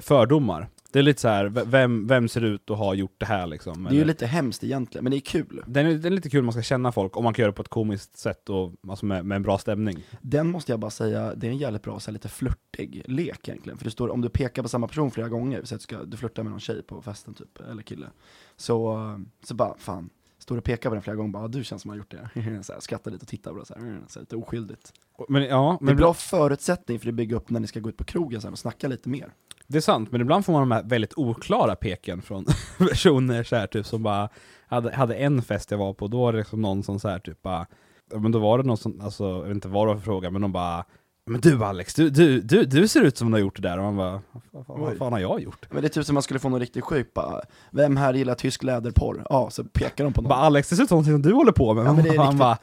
[0.00, 0.68] fördomar.
[0.92, 3.84] Det är lite så här, vem, vem ser ut att ha gjort det här liksom?
[3.84, 5.62] Det är ju Eller- lite hemskt egentligen, men det är kul.
[5.66, 7.56] den, är, den är lite kul, man ska känna folk, om man kan göra det
[7.56, 10.04] på ett komiskt sätt och alltså med, med en bra stämning.
[10.20, 13.48] Den måste jag bara säga, det är en jävligt bra, så här, lite flörtig lek
[13.48, 13.78] egentligen.
[13.78, 16.04] För det står, om du pekar på samma person flera gånger, så att du, ska,
[16.04, 18.06] du flörtar med någon tjej på festen typ, eller kille.
[18.56, 20.10] Så, eh, så bara, fan,
[20.46, 22.30] står och pekar på den flera gånger, bara, "Ah, du känns som har gjort det.
[22.64, 24.92] så här, skrattar lite och tittar på det, så, här, mm, så här, lite oskyldigt.
[25.28, 27.88] Men ja, Det är men bra förutsättning för att bygga upp när ni ska gå
[27.88, 29.32] ut på krogen sen och snacka lite mer.
[29.66, 32.44] det är sant, men ibland får man de här väldigt oklara peken från
[32.78, 34.28] personer så här, typ som bara,
[34.66, 37.18] hade, hade en fest jag var på, då var det liksom någon som så här,
[37.18, 37.66] typ bara,
[38.14, 40.30] men då var det någon som, alltså, jag vet inte vad det var för fråga,
[40.30, 40.84] men de bara
[41.26, 43.78] men du Alex, du, du, du, du ser ut som du har gjort det där,
[43.78, 45.66] och man bara, vad, vad, vad fan har jag gjort?
[45.70, 48.34] Men det är typ som man skulle få någon riktigt sjuk, bara, vem här gillar
[48.34, 49.26] tysk läderporr?
[49.30, 50.28] Ja, så pekar de på någon.
[50.28, 51.86] Bara Alex, det ser ut som någonting som du håller på med.
[51.86, 52.58] Ja, men det är man bara,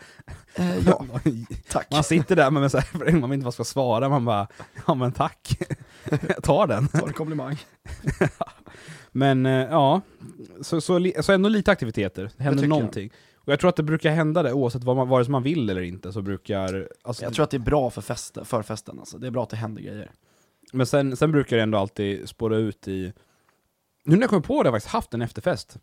[0.55, 1.05] Eh, ja,
[1.69, 1.87] tack.
[1.91, 4.47] man sitter där med så här, man vet inte vad man ska svara, man bara,
[4.87, 5.57] ja men tack,
[6.27, 6.87] jag tar den.
[6.87, 7.57] Ta en komplimang.
[9.11, 10.01] Men eh, ja,
[10.61, 13.11] så, så, så ändå lite aktiviteter, det händer tycker jag.
[13.45, 15.69] Och jag tror att det brukar hända det oavsett vad man, vare sig man vill
[15.69, 18.99] eller inte, så brukar, alltså, Jag tror att det är bra för festen, för festen
[18.99, 19.17] alltså.
[19.17, 20.11] Det är bra att det händer grejer.
[20.73, 23.13] men sen, sen brukar det ändå alltid spåra ut i,
[24.03, 25.77] nu när jag kommer på det, har jag faktiskt haft en efterfest.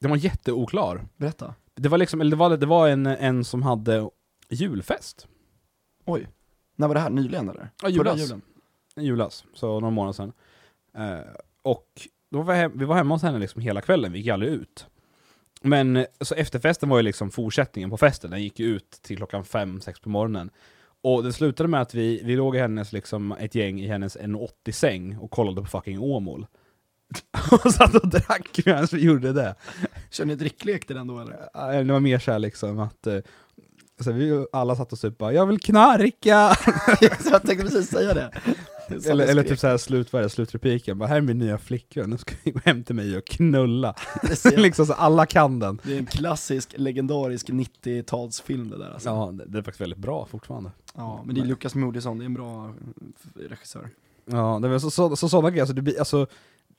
[0.00, 1.08] Den var jätteoklar.
[1.16, 1.54] Berätta.
[1.74, 4.10] Det var liksom, eller det var, det var en, en som hade
[4.48, 5.28] julfest.
[6.04, 6.28] Oj.
[6.76, 7.10] När var det här?
[7.10, 7.70] Nyligen eller?
[7.82, 8.20] Ja, julas.
[8.20, 8.42] julen?
[8.96, 10.32] julas, så några månader sedan.
[10.94, 11.20] Eh,
[11.62, 14.28] och då var vi, hem, vi var hemma hos henne liksom hela kvällen, vi gick
[14.28, 14.86] aldrig ut.
[15.64, 19.16] Men eh, så efterfesten var ju liksom fortsättningen på festen, den gick ju ut till
[19.16, 20.50] klockan fem sex på morgonen.
[21.02, 24.16] Och det slutade med att vi, vi låg i hennes, liksom, ett gäng i hennes
[24.16, 26.46] 1,80 säng och kollade på fucking Åmål.
[27.64, 29.54] och satt och drack medan vi gjorde det.
[30.10, 31.84] Kör ni dricklek till den då eller?
[31.84, 33.18] Det var mer såhär liksom att eh,
[34.00, 36.56] så vi alla satt och typ bara 'Jag vill knarka!'
[37.00, 38.30] Jag tänkte precis säga det.
[39.10, 42.10] Eller, eller typ såhär slut, vad är det, slutrepliken, bara 'Här är min nya flickvän,
[42.10, 43.94] nu ska vi gå hem till mig och knulla'.
[44.56, 45.80] Liksom så alla kan den.
[45.82, 49.08] Det är en klassisk, legendarisk 90-talsfilm det där alltså.
[49.08, 50.70] Ja, det, det är faktiskt väldigt bra fortfarande.
[50.94, 53.90] Ja, men det är Lukas Moodysson, det är en bra eh, regissör.
[54.26, 56.26] Ja, det är så, så, så sådana grejer, alltså, det blir, alltså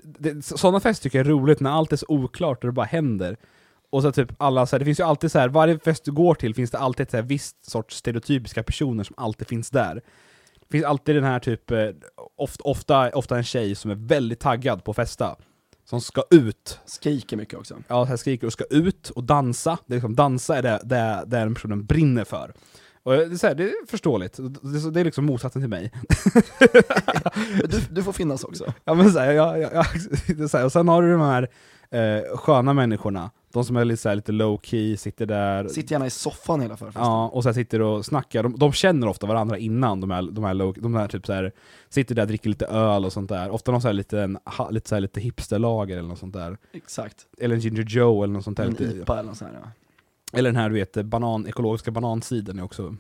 [0.04, 2.74] det, så- Sådana fester tycker jag är roligt när allt är så oklart och det
[2.74, 3.38] bara händer.
[3.90, 6.12] Och så typ alla, så här, det finns ju alltid så här, varje fest du
[6.12, 9.70] går till finns det alltid ett så här, visst sorts stereotypiska personer som alltid finns
[9.70, 10.02] där
[10.76, 11.88] finns alltid den här typ, eh,
[12.38, 15.36] ofta, ofta, ofta en tjej som är väldigt taggad på att festa
[15.86, 17.76] Som ska ut, Skriker mycket också.
[17.88, 20.80] ja, så här skriker och ska ut och dansa, det är liksom, dansa är det,
[20.84, 22.54] det, det den personen brinner för.
[23.04, 24.38] Och det är, så här, det är förståeligt,
[24.94, 25.92] det är, liksom motsatsen till mig.
[27.70, 28.74] Du, du får finnas också.
[28.84, 29.86] Ja men såhär, jag, jag, jag,
[30.38, 31.50] det är så här, och sen har du de här,
[31.90, 35.92] eh, sköna människorna, de som är lite, så här, lite low key, sitter där, Sitter
[35.92, 37.04] gärna i soffan hela förfesten.
[37.04, 38.44] Ja, och så sitter och snackar.
[38.44, 41.34] De, de känner ofta varandra innan, de här, de här, low, de här typ så
[41.34, 41.52] här,
[41.90, 43.50] sitter där och dricker lite öl och sånt där.
[43.50, 46.58] Ofta någon så här liten, ha, lite, så här, lite hipsterlager eller något sånt där.
[46.74, 47.28] Exakt.
[47.38, 48.66] Eller en Ginger Joe eller något sånt där.
[48.66, 49.70] En IPA eller något sånt här, ja.
[50.36, 52.96] Eller den här du vet, banan, ekologiska banansiden är också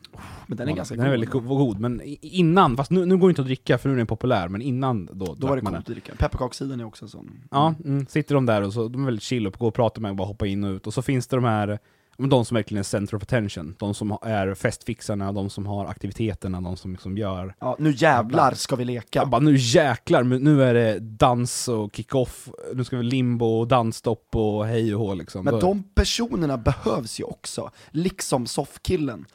[0.47, 1.45] Men den är ganska den är väldigt god.
[1.47, 1.79] go- god.
[1.79, 4.47] Men innan, fast nu, nu går det inte att dricka för nu är den populär,
[4.49, 6.15] men innan då, Då var det man coolt att dricka.
[6.15, 7.31] Pepparkakssidan är också en sån.
[7.51, 10.01] Ja, mm, sitter de där och så, de är väldigt chill och går och pratar
[10.01, 10.87] med och bara hoppa in och ut.
[10.87, 11.79] Och så finns det de här,
[12.17, 13.75] men de som verkligen är center of attention.
[13.79, 18.53] De som är festfixarna, de som har aktiviteterna, de som liksom gör Ja, nu jävlar
[18.53, 19.19] ska vi leka.
[19.19, 23.67] Jag bara, nu jäklar, nu är det dans och kick-off, nu ska vi limbo och
[23.67, 25.45] dansstopp och hej och hå liksom.
[25.45, 29.25] Men de personerna behövs ju också, liksom soffkillen.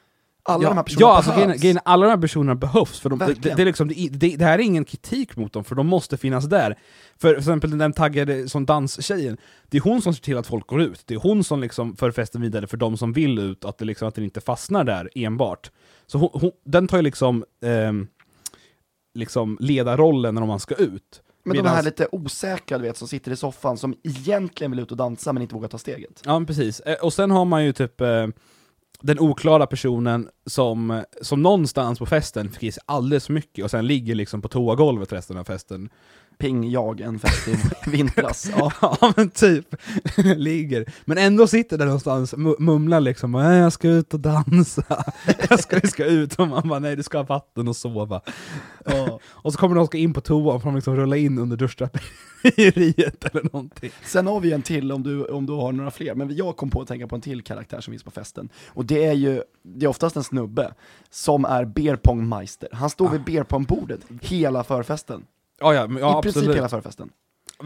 [0.42, 1.60] Alla ja, de här personerna ja, alltså, behövs.
[1.60, 4.62] grejen, alla de här personerna behövs, för de, det, det, liksom, det, det, här är
[4.62, 6.78] ingen kritik mot dem, för de måste finnas där.
[7.18, 9.36] För, för exempel den taggade som danstjejen,
[9.68, 11.96] det är hon som ser till att folk går ut, det är hon som liksom
[11.96, 14.84] för festen vidare för de som vill ut, att det, liksom, att det inte fastnar
[14.84, 15.70] där enbart.
[16.06, 18.08] Så hon, hon, den tar ju liksom, ehm,
[19.14, 21.22] liksom ledarrollen när man ska ut.
[21.44, 24.80] Men de Medans- här lite osäkra du vet, som sitter i soffan, som egentligen vill
[24.80, 26.22] ut och dansa men inte vågar ta steget.
[26.24, 26.80] Ja, precis.
[26.80, 28.26] Eh, Och sen har man ju typ eh,
[29.02, 33.70] den oklara personen som, som någonstans på festen fick i sig alldeles för mycket och
[33.70, 35.90] sen ligger liksom på toagolvet resten av festen.
[36.40, 37.56] Ping, jag, en fest i
[37.90, 38.50] vintras.
[38.58, 38.72] Ja.
[38.80, 39.74] Ja men typ,
[40.36, 40.84] ligger.
[41.04, 45.04] Men ändå sitter där någonstans, mu- mumlar liksom "Nej, jag ska ut och dansa,
[45.50, 48.20] jag ska, vi ska ut, och man bara nej du ska ha vatten och sova.
[49.26, 53.24] Och så kommer de ska in på toan, får de liksom rulla in under duschdraperiet
[53.24, 53.90] eller någonting.
[54.04, 56.70] Sen har vi en till om du, om du har några fler, men jag kom
[56.70, 58.48] på att tänka på en till karaktär som finns på festen.
[58.68, 60.72] Och det är ju, det är oftast en snubbe,
[61.10, 62.68] som är beerpongmeister.
[62.72, 65.22] Han står vid beerpongbordet hela förfesten.
[65.60, 66.56] Ja, ja, men, ja I princip absolut.
[66.56, 67.10] hela förfesten.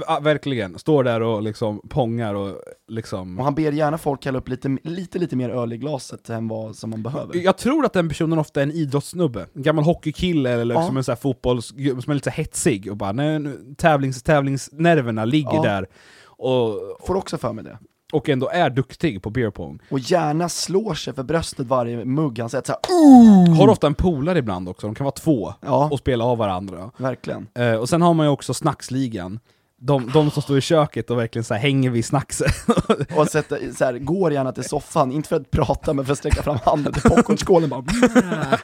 [0.07, 3.39] Ja, verkligen, står där och liksom pongar och liksom...
[3.39, 6.49] Och han ber gärna folk hälla upp lite, lite, lite mer öl i glaset än
[6.49, 7.37] vad som man behöver.
[7.37, 10.81] Jag tror att den personen ofta är en idrottssnubbe, en gammal hockeykille eller Ja.
[10.81, 11.67] liksom en sån här fotbolls...
[11.67, 13.41] som är lite så hetsig och bara nej,
[13.77, 15.63] tävlings, tävlingsnerverna ligger Ja.
[15.63, 15.87] där.
[16.27, 17.79] Och, Får också för mig det.
[18.15, 19.79] Och ändå är duktig på beer pong.
[19.91, 24.39] Och gärna slår sig för bröstet varje mugg han sätter såhär Har ofta en polare
[24.39, 26.91] ibland också, de kan vara två, Ja, och spela av varandra.
[26.97, 27.47] verkligen.
[27.55, 29.41] Eh, och sen har man ju också snacksligan.
[29.81, 32.49] De, de som står i köket och verkligen så hänger vid snacksen.
[33.17, 36.19] Och sätter, så här, går gärna till soffan, inte för att prata men för att
[36.19, 37.83] sträcka fram handen till popcornskålen bara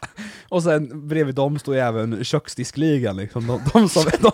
[0.51, 3.47] och sen bredvid dem står ju även köksdiskligan liksom.
[3.47, 4.33] De, de som, de,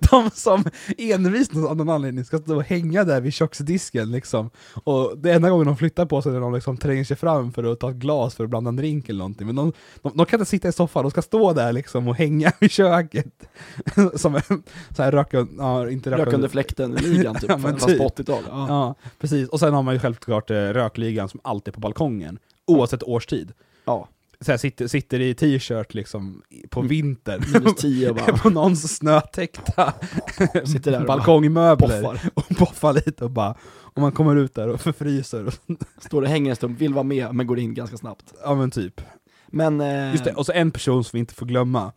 [0.10, 0.64] de som
[0.98, 4.50] envist av någon anledning ska stå och hänga där vid köksdisken liksom.
[4.84, 7.52] Och det enda gången de flyttar på sig är när de liksom tränger sig fram
[7.52, 9.46] för att ta ett glas för att blanda en drink eller någonting.
[9.46, 12.16] Men de, de, de kan inte sitta i soffan, de ska stå där liksom och
[12.16, 13.48] hänga vid köket.
[14.14, 14.62] som en
[14.96, 17.98] så här röka, ja, inte röka, Rök under fläkten-ligan typ, Ja, men typ.
[17.98, 18.46] på 80-talet.
[18.50, 18.66] Ja.
[18.68, 19.48] Ja, precis.
[19.48, 23.52] Och sen har man ju självklart eh, rökligan som alltid är på balkongen, oavsett årstid.
[23.84, 24.08] ja,
[24.52, 29.92] här, sitter, sitter i t-shirt liksom på vintern, minus 10 och bara på någons snötäckta
[30.64, 34.68] sitter där och bara balkongmöbler och poffar lite och bara, och man kommer ut där
[34.68, 35.46] och förfryser.
[35.46, 35.54] Och,
[35.98, 38.34] Står och hänger en stund, vill vara med men går in ganska snabbt.
[38.44, 39.00] ja men typ.
[39.46, 41.92] Men, eh, Just det, och så en person som vi inte får glömma.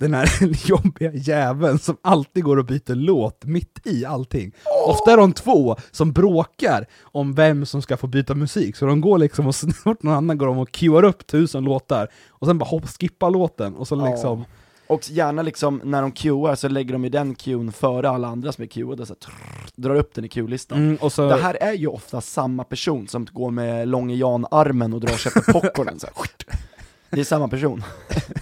[0.00, 0.28] Den här
[0.68, 4.52] jobbiga jäveln som alltid går och byter låt mitt i allting.
[4.86, 9.00] Ofta är de två som bråkar om vem som ska få byta musik, så de
[9.00, 12.58] går liksom och snart någon annan går de och queuar upp tusen låtar, och sen
[12.58, 14.10] bara hopp, skippar låten, och så Ja.
[14.10, 14.44] liksom...
[14.86, 18.52] och gärna liksom när de queuar så lägger de ju den queuen före alla andra
[18.52, 20.78] som är queuade, så trrr, drar upp den i queulistan.
[20.78, 24.92] Mm, och så, Det här är ju ofta samma person som går med Långe Jan-armen
[24.92, 26.26] och drar sig efter popcornen så här.
[27.10, 27.82] Det är samma person.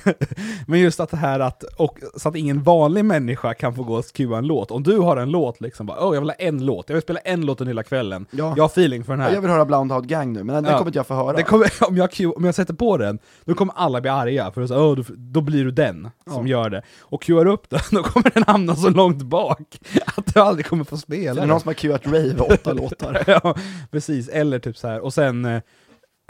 [0.66, 3.94] Men just att det här att, och, så att ingen vanlig människa kan få gå
[3.98, 4.70] och queua en låt.
[4.70, 7.02] Om du har en låt liksom, bara, oh, jag vill ha en låt, jag vill
[7.02, 8.54] spela en låt under hela kvällen, Ja.
[8.56, 9.32] jag har feeling för den här.
[9.34, 10.78] Jag vill höra Blound Out Gang nu, men den, den Ja.
[10.78, 11.36] kommer inte jag få höra.
[11.36, 14.62] Det kommer, om, jag om jag sätter på den, då kommer alla bli arga, för
[14.62, 16.62] att, säga, oh, då, då blir du den som Ja.
[16.62, 16.82] gör det.
[17.00, 19.78] Och queuar upp den, då kommer den hamna så långt bak
[20.16, 22.72] att du aldrig kommer få Så spela det är någon som har queuat rave åtta
[22.72, 23.24] låtar.
[23.26, 23.54] ja,
[23.90, 24.28] precis.
[24.28, 25.00] Eller typ så här.
[25.00, 25.60] och sen, eh,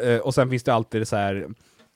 [0.03, 1.47] eh, och sen finns det alltid så här.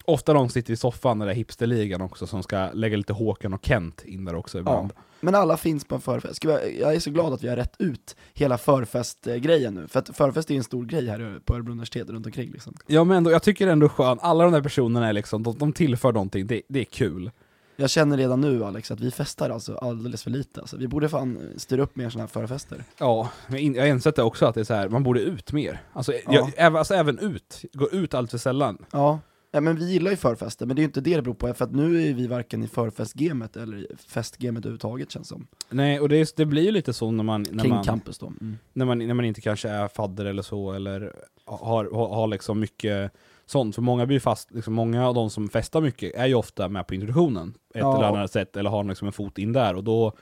[0.05, 3.65] Ofta de sitter i soffan den där hipsterligan också, som ska lägga lite Håkan och
[3.65, 4.61] Kent in där också Ja.
[4.61, 4.93] ibland.
[5.21, 6.45] Men alla finns på en förfest.
[6.45, 10.51] Jag är så glad att vi har rätt ut hela förfestgrejen nu, för att förfest
[10.51, 12.75] är en stor grej här på Örebro universitet runt omkring liksom.
[12.87, 15.73] Ja men ändå, jag tycker ändå skönt, alla de där personerna är liksom, de, de
[15.73, 17.31] tillför någonting, det, det är kul.
[17.77, 20.77] Jag känner redan nu Alex att vi festar alltså alldeles för lite, alltså.
[20.77, 22.85] vi borde fan styra upp mer sådana här förfester.
[22.99, 25.53] Ja, men jag har insett det också att det är så här, man borde ut
[25.53, 25.81] mer.
[25.93, 26.21] Alltså, Ja.
[26.27, 28.85] jag, även, alltså även ut, gå ut allt för sällan.
[28.93, 29.19] Ja,
[29.55, 31.55] Ja, men vi gillar ju förfester, men det är ju inte det det beror på,
[31.55, 35.47] för att nu är vi varken i förfestgamet eller i festgamet överhuvudtaget känns som.
[35.71, 38.19] Nej, och det, är, det blir ju lite så när man, när Kring man, campus
[38.19, 38.27] då.
[38.27, 38.59] Mm.
[38.73, 42.61] när man, när man inte kanske är fadder eller så, eller har, har, har liksom
[42.61, 43.13] mycket
[43.47, 43.75] sånt.
[43.75, 46.87] För många blir fast, liksom många av de som festar mycket är ju ofta med
[46.87, 47.97] på introduktionen, ett Ja.
[47.97, 50.13] eller annat sätt, eller har liksom en fot in där, och då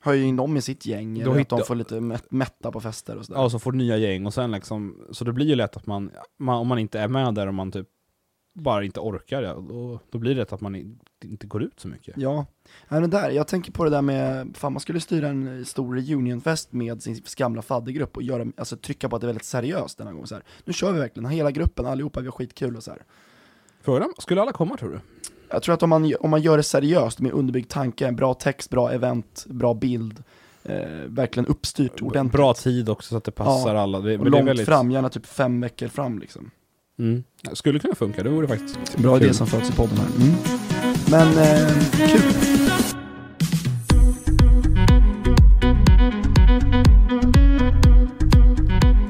[0.00, 2.70] Har ju in dem i sitt gäng, Då eller att de får lite mätt, mätta
[2.72, 3.40] på fester och sådär.
[3.40, 6.10] ja, så får nya gäng, och sen liksom, så det blir ju lätt att man,
[6.38, 7.88] man om man inte är med där och man typ
[8.56, 12.14] bara inte orkar, ja, då, då blir det att man inte går ut så mycket.
[12.16, 12.46] Ja,
[12.88, 16.72] men där, jag tänker på det där med, fan man skulle styra en stor reunionfest
[16.72, 20.12] med sin gamla faddergrupp och göra, alltså trycka på att det är väldigt seriöst denna
[20.12, 20.44] gång så här.
[20.64, 23.02] Nu kör vi verkligen, hela gruppen, allihopa, vi har skitkul och så här.
[23.82, 25.00] Frågan, skulle alla komma tror du?
[25.48, 28.70] Jag tror att om man, om man gör det seriöst med underbyggd tanke, bra text,
[28.70, 30.22] bra event, bra bild,
[30.62, 32.32] eh, verkligen uppstyrt ordentligt.
[32.32, 34.00] Bra tid också så att det passar Ja, alla.
[34.00, 36.50] Det, och långt väldigt, fram, gärna typ fem veckor fram liksom.
[36.98, 37.24] Mm.
[37.52, 39.24] Skulle kunna funka, det vore faktiskt Bra kul.
[39.24, 40.06] idé som föds i podden här.
[40.06, 40.34] Mm.
[41.10, 42.32] Men, eh, kul.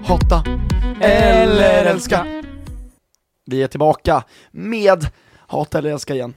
[0.04, 0.44] Hata
[1.00, 2.26] eller älska.
[3.46, 6.34] Vi är tillbaka med Hata eller älska igen.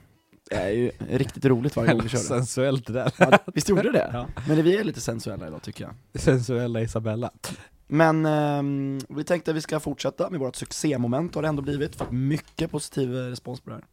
[0.50, 2.24] Det är ju riktigt roligt varje gång vi kör det.
[2.24, 3.12] Sensuellt det där.
[3.18, 4.10] Ja, visst gjorde det det?
[4.14, 4.28] Ja.
[4.48, 6.22] Men vi är lite sensuella idag tycker jag.
[6.22, 7.32] Sensuella Isabella.
[7.92, 11.96] Men ehm, vi tänkte att vi ska fortsätta med vårt succémoment har det ändå blivit,
[11.96, 13.86] fått mycket positiv eh, respons på det här.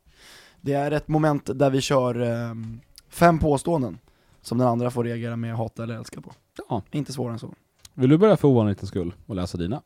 [0.60, 3.98] Det är ett moment där vi kör ehm, fem påståenden
[4.40, 6.32] som den andra får reagera med hata eller älska på.
[6.68, 6.82] Ja.
[6.90, 7.54] Inte svårare än så.
[7.94, 9.82] Vill du börja för ovanlighetens skull och läsa dina?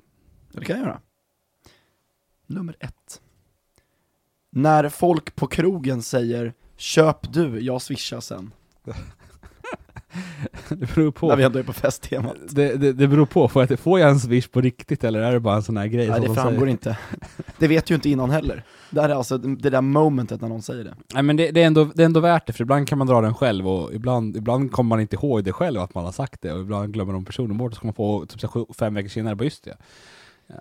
[0.53, 1.01] Det kan jag göra.
[2.47, 3.21] Nummer ett.
[4.51, 8.51] När folk på krogen säger 'Köp du, jag swishar sen'
[10.69, 11.29] Det beror på.
[11.29, 12.37] När vi ändå är på festtemat.
[12.51, 15.33] Det, det, det beror på, får jag, får jag en swish på riktigt eller är
[15.33, 16.67] det bara en sån här grej Nej det de framgår säger?
[16.67, 16.99] inte.
[17.59, 18.65] Det vet ju inte innan heller.
[18.91, 20.95] Det här är alltså det där momentet när någon säger det.
[21.15, 23.07] Nej men det, det, är ändå, det är ändå värt det, för ibland kan man
[23.07, 26.13] dra den själv och ibland, ibland kommer man inte ihåg det själv att man har
[26.13, 28.95] sagt det och ibland glömmer de personen bort och så ska man få typ fem
[28.95, 29.77] veckor senare, bara just det.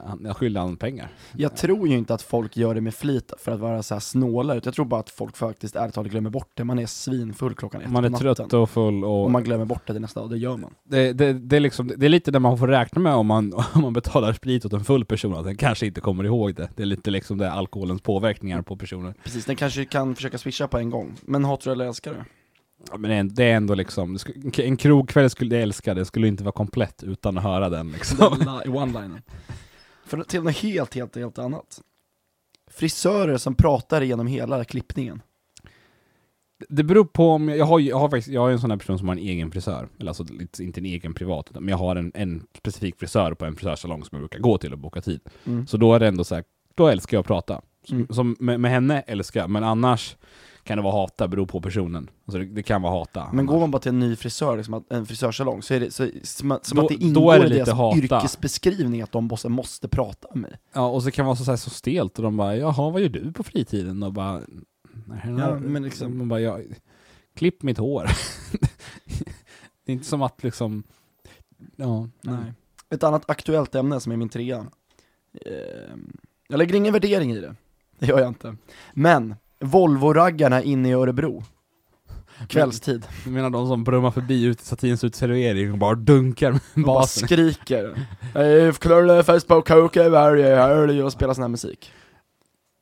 [0.07, 1.07] Han- Jag skyllde han pengar.
[1.37, 3.99] Jag tror ju inte att folk gör det med flit för att vara så här
[3.99, 6.63] snåla, utan jag tror bara att folk faktiskt ärligt talat glömmer bort det.
[6.63, 9.87] Man är svinfull klockan ett Man är trött och full och, Och man glömmer bort
[9.87, 10.73] det till nästa dag, det gör man.
[10.83, 13.53] det, det, det, är liksom, det är lite det man får räkna med om man,
[13.73, 16.69] om man betalar sprit åt en full person, att den kanske inte kommer ihåg det.
[16.75, 19.13] Det är lite liksom det alkoholens påverkningar på personer.
[19.23, 21.13] Precis, den kanske kan försöka swisha på en gång.
[21.21, 22.17] Men hatar du eller älskar du?
[22.91, 24.17] Ja, men det är, ändå liksom,
[24.57, 28.17] en krogkväll skulle jag älska, det skulle inte vara komplett utan att höra den liksom.
[28.39, 29.21] Den one-linen.
[30.09, 31.81] För till något helt, helt, helt annat.
[32.71, 35.21] Frisörer som pratar igenom hela klippningen.
[36.69, 38.77] Det beror på om, jag, jag har, jag har faktiskt, jag är en sån här
[38.77, 40.25] person som har en egen frisör, eller alltså
[40.59, 44.09] inte en egen privat, men jag har en, en specifik frisör på en frisörsalong som
[44.15, 45.19] jag brukar gå till och boka tid.
[45.45, 45.67] Mm.
[45.67, 46.43] Så då är det ändå så här,
[46.75, 47.61] då älskar jag att prata.
[47.83, 48.07] Så, Mm.
[48.07, 50.17] som med, med henne älskar jag, men annars
[50.69, 52.09] kan det vara hata, beror på personen.
[52.25, 53.29] Alltså det, det kan vara hata.
[53.33, 55.91] Men går man bara till en ny frisör, liksom, att- en frisörsalong, så är det
[55.91, 57.97] så, som, som Då- att det då ingår är det i lite deras hata.
[57.97, 60.59] yrkesbeskrivning att de måste, måste prata med mig.
[60.73, 62.89] Ja, och så kan det vara så, så, här, så stelt, och de bara 'Jaha,
[62.89, 64.41] vad gör du på fritiden?' och bara
[65.05, 66.63] Nej, Ja, men liksom- Man bara, jag,
[67.35, 68.03] klipp mitt hår.
[69.85, 70.83] det är inte som att liksom,
[71.75, 72.53] ja, nej.
[72.89, 74.65] Ett annat aktuellt ämne som är min trea.
[75.45, 77.55] Ehm, Jag lägger ingen värdering i det,
[77.99, 78.55] det gör jag inte.
[78.93, 81.43] Men, Volvo-raggarna inne i Örebro.
[82.47, 83.05] Kvällstid.
[83.25, 86.81] Du menar de som brummar förbi ut i Satins uteservering och bara dunkar med Och
[86.81, 87.27] bara basen?
[87.27, 88.07] skriker.
[88.69, 91.91] If Clurle Facebook Coke varje helg och spelar sån här musik.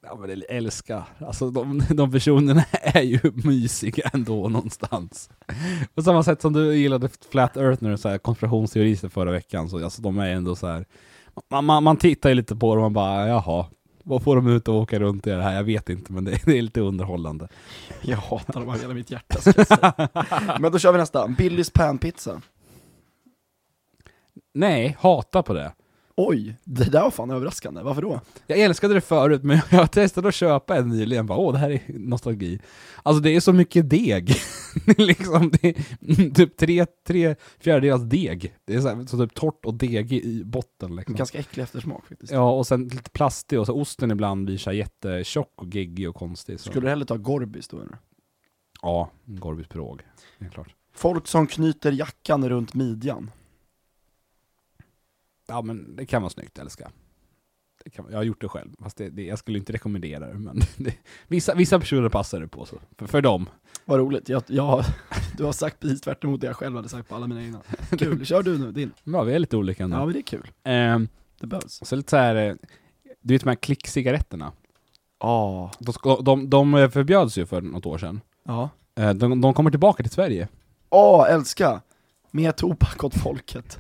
[0.04, 5.30] Ja men älskar, alltså de, de personerna är ju mysiga ändå någonstans.
[5.96, 8.18] På samma sätt som du gillade Flat Earth och så här
[9.10, 10.86] förra veckan, så alltså de är ändå så här.
[11.52, 13.66] Man, man, man tittar ju lite på dem och man bara, jaha,
[14.08, 15.56] vad får de ut och åka runt i det här?
[15.56, 17.48] Jag vet inte, men det, det är lite underhållande.
[18.02, 20.10] Jag hatar dem av hela mitt hjärta ska jag säga.
[20.60, 22.42] Men då kör vi nästa, Billys panpizza.
[24.54, 25.72] Nej, hata på det.
[26.20, 28.22] Oj, det där var fan överraskande, varför då?
[28.48, 31.70] Jag älskade det förut, men jag testade att köpa en nyligen, bara åh det här
[31.70, 32.60] är nostalgi.
[33.04, 34.36] Alltså det är så mycket deg.
[34.98, 38.54] Liksom, det är typ tre, tre fjärdedels deg.
[38.66, 41.16] Det är så, här, så typ torrt och degig i botten liksom.
[41.16, 42.34] Ganska äcklig eftersmak faktiskt.
[42.34, 46.10] Ja, och sen lite plastig, och så osten ibland blir så här jättetjock och geggig
[46.10, 46.60] och konstig.
[46.60, 46.70] Så.
[46.70, 47.98] Skulle du hellre ta Gorbis då eller?
[48.82, 50.02] Ja, Gorbis pirog.
[50.40, 50.76] Är klart.
[50.94, 53.32] Folk som knyter jackan runt midjan.
[55.48, 56.60] Ja men det kan vara snyggt.
[57.84, 60.34] Det kan, jag har gjort det själv, fast det, det, jag skulle inte rekommendera det,
[60.34, 60.94] men det,
[61.28, 62.76] vissa, vissa personer passar det på så.
[62.98, 63.50] För, för dem.
[63.86, 64.84] Vad roligt, jag, jag,
[65.38, 67.62] du har sagt precis tvärt emot det jag själv hade sagt på alla mina innan.
[67.98, 68.92] Kul, kör du nu din.
[69.04, 69.98] Ja, vi är lite olika ändå.
[69.98, 71.08] Ja men det är kul, Ehm,
[71.40, 71.80] det behövs.
[71.88, 72.56] Så lite så här, eh,
[73.22, 74.52] du vet de här klickcigaretterna?
[75.20, 75.72] Ja.
[75.80, 78.22] De, ska, de, de förbjöds ju för något år sedan.
[78.44, 78.70] Ja.
[78.96, 80.48] Eh, De, de kommer tillbaka till Sverige.
[80.90, 81.82] Åh, älska!
[82.32, 83.80] Mer tobak åt folket.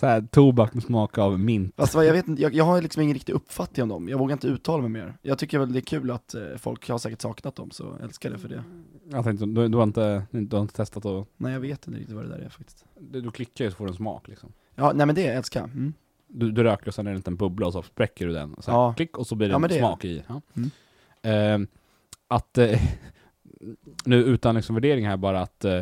[0.00, 1.74] Så här, tobak med smak av mint.
[1.94, 4.32] Vad, jag vet inte, jag, jag har liksom ingen riktig uppfattning om dem, jag vågar
[4.32, 5.18] inte uttala mig mer.
[5.22, 8.04] Jag tycker väl det är kul att eh, folk har säkert saknat dem, så jag
[8.04, 8.64] älskar det för det.
[9.10, 11.26] Jag tänkte, du, du, har inte, du har inte testat att...
[11.36, 12.84] Nej jag vet inte riktigt vad det där är faktiskt.
[13.00, 14.52] Du, du klickar ju så får du en smak liksom.
[14.74, 15.70] Ja, nej men det älskar jag.
[15.70, 15.92] Mm.
[16.28, 18.56] Du, du röker och sen är det en liten bubbla och så spräcker du den.
[18.58, 18.94] Så här, Ja.
[18.94, 20.22] Klick och så blir det Ja, en det är smak i.
[20.28, 20.40] Ja.
[21.22, 21.62] Mm.
[21.62, 21.68] Eh,
[22.28, 22.80] att, eh,
[24.04, 25.80] nu utan liksom värdering här bara att eh,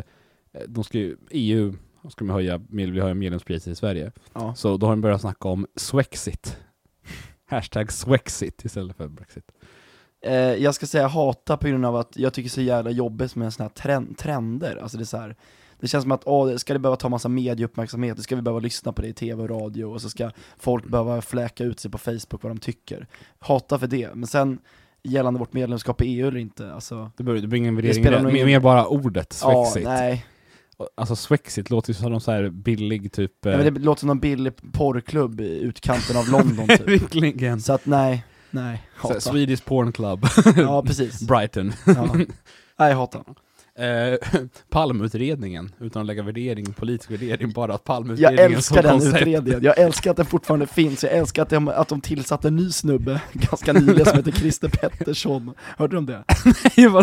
[0.67, 1.73] de ska ju, EU
[2.09, 4.11] ska man höja, vill höja medlemspriset i Sverige.
[4.33, 4.55] Ja.
[4.55, 6.57] Så då har de börjat snacka om Swexit.
[7.45, 9.51] Hashtag Swexit istället för Brexit.
[10.21, 13.35] Eh, jag ska säga hata på grund av att jag tycker det så jävla jobbigt
[13.35, 15.35] med såna här trend, trender, alltså det är så här.
[15.79, 18.59] Det känns som att, åh, ska det behöva ta massa medieuppmärksamhet, då ska vi behöva
[18.59, 21.91] lyssna på det i tv och radio, och så ska folk behöva fläka ut sig
[21.91, 23.07] på Facebook vad de tycker.
[23.39, 24.59] Hata för det, men sen
[25.03, 28.21] gällande vårt medlemskap i EU eller inte, alltså Det det blir ingen Det värdering, mer,
[28.21, 29.83] nog mer, mer bara ordet Ja, Swexit.
[29.83, 30.25] nej.
[30.95, 33.31] Alltså Swexit låter ju som någon så här billig typ...
[33.45, 33.57] nej.
[33.57, 36.87] men det låter som någon billig porrklubb i utkanten av London typ.
[36.87, 37.61] Verkligen.
[37.61, 39.19] Så att nej, nej, Så hata.
[39.19, 40.25] Swedish Porn Club,
[40.57, 41.21] Ja precis.
[41.27, 41.73] Brighton.
[41.85, 42.15] Ja.
[42.79, 43.23] Nej, hata.
[43.79, 44.17] Eh,
[44.69, 49.77] Palmutredningen, utan att lägga värdering, politisk värdering, bara att Jag Palmutredningen älskar den utredningen, jag
[49.77, 53.21] älskar att den fortfarande finns, jag älskar att de, att de tillsatte en ny snubbe
[53.33, 56.23] ganska nyligen som heter Christer Pettersson, hörde du om det?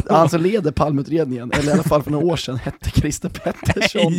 [0.14, 4.14] Han som leder Palmeutredningen, eller i alla fall för några år sedan, hette Christer Pettersson.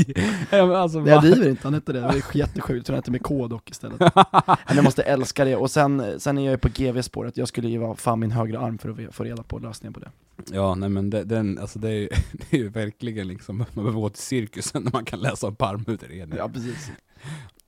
[0.49, 2.93] Ja, men alltså, Nej jag driver inte, han hette det, det är jättesjukt, jag tror
[2.93, 3.99] han hette med K dock istället.
[3.99, 7.69] Men jag måste älska det, och sen, sen är jag ju på GV-spåret, jag skulle
[7.69, 10.09] ju vara fan min högra arm för att få reda på lösningen på det
[10.51, 13.67] Ja, nej men det, den, alltså det, är, ju- det är ju verkligen liksom, man
[13.73, 16.33] behöver gå till cirkusen när man kan läsa om Palmutredningen.
[16.37, 16.91] Ja precis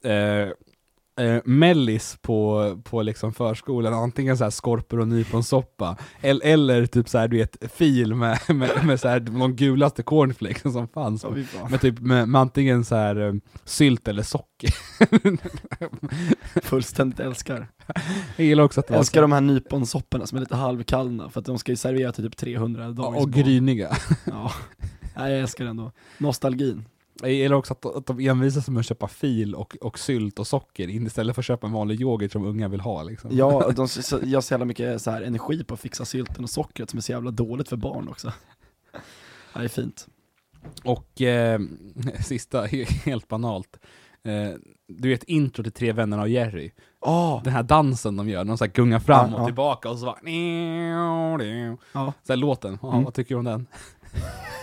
[0.04, 0.50] eh,
[1.20, 7.10] eh, mellis på, på liksom förskolan, antingen så här skorpor och nyponsoppa, eller, eller typ
[7.10, 11.24] så här, du vet, fil med, med, med så här, de gulaste cornflakesen som fanns.
[11.24, 11.68] Ja.
[11.70, 13.34] Med, typ, med, med antingen så här eh,
[13.66, 14.76] sylt eller socker.
[16.62, 17.68] Fullständigt älskar
[18.36, 21.46] Jag gillar också att det älskar de här nyponsopporna som är lite halvkallna, för att
[21.46, 23.98] de ska ju servera till typ 300 dagar och gryniga.
[24.26, 24.52] Ja,
[25.16, 25.92] Nej, jag älskar det ändå.
[26.18, 26.86] Nostalgin.
[27.24, 30.90] Gillar också att, att de envisas med att köpa fil och, och sylt och socker
[30.90, 33.30] istället för att köpa en vanlig yoghurt som unga vill ha liksom.
[33.34, 33.88] Ja, de
[34.24, 37.02] gör så jävla mycket så här energi på att fixa sylten och sockret som är
[37.02, 38.34] så jävla dåligt för barn också.
[39.54, 40.08] Det är fint.
[40.84, 41.60] Och eh,
[42.26, 43.80] sista, he- helt banalt.
[44.24, 44.56] Eh,
[44.88, 46.72] du vet intro till Tre vännerna och Jerry.
[47.02, 47.44] Åh!
[47.44, 49.46] Den här dansen de gör, de så här gungar fram Ja, och ja.
[49.46, 50.20] tillbaka och så bara...
[51.94, 52.14] Ja.
[52.24, 53.04] Så här låten, ja, Mm.
[53.04, 53.68] vad tycker du om den?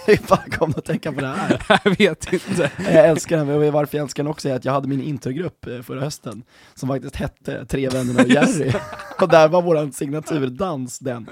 [0.06, 1.62] vi bara kom att tänka på det här.
[1.84, 2.70] jag vet inte.
[2.78, 5.66] Jag älskar den, och varför jag älskar den också är att jag hade min intergrupp
[5.82, 6.42] förra hösten,
[6.74, 8.72] som faktiskt hette Tre vännerna och Jerry.
[9.20, 11.26] och där var vår signaturdans den.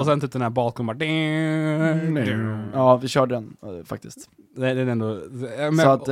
[0.00, 0.96] Och, sen, typ den här bakom bara...
[2.74, 4.18] Ja, vi körde den faktiskt.
[4.56, 5.20] Det, är ändå...
[5.82, 6.08] Så att,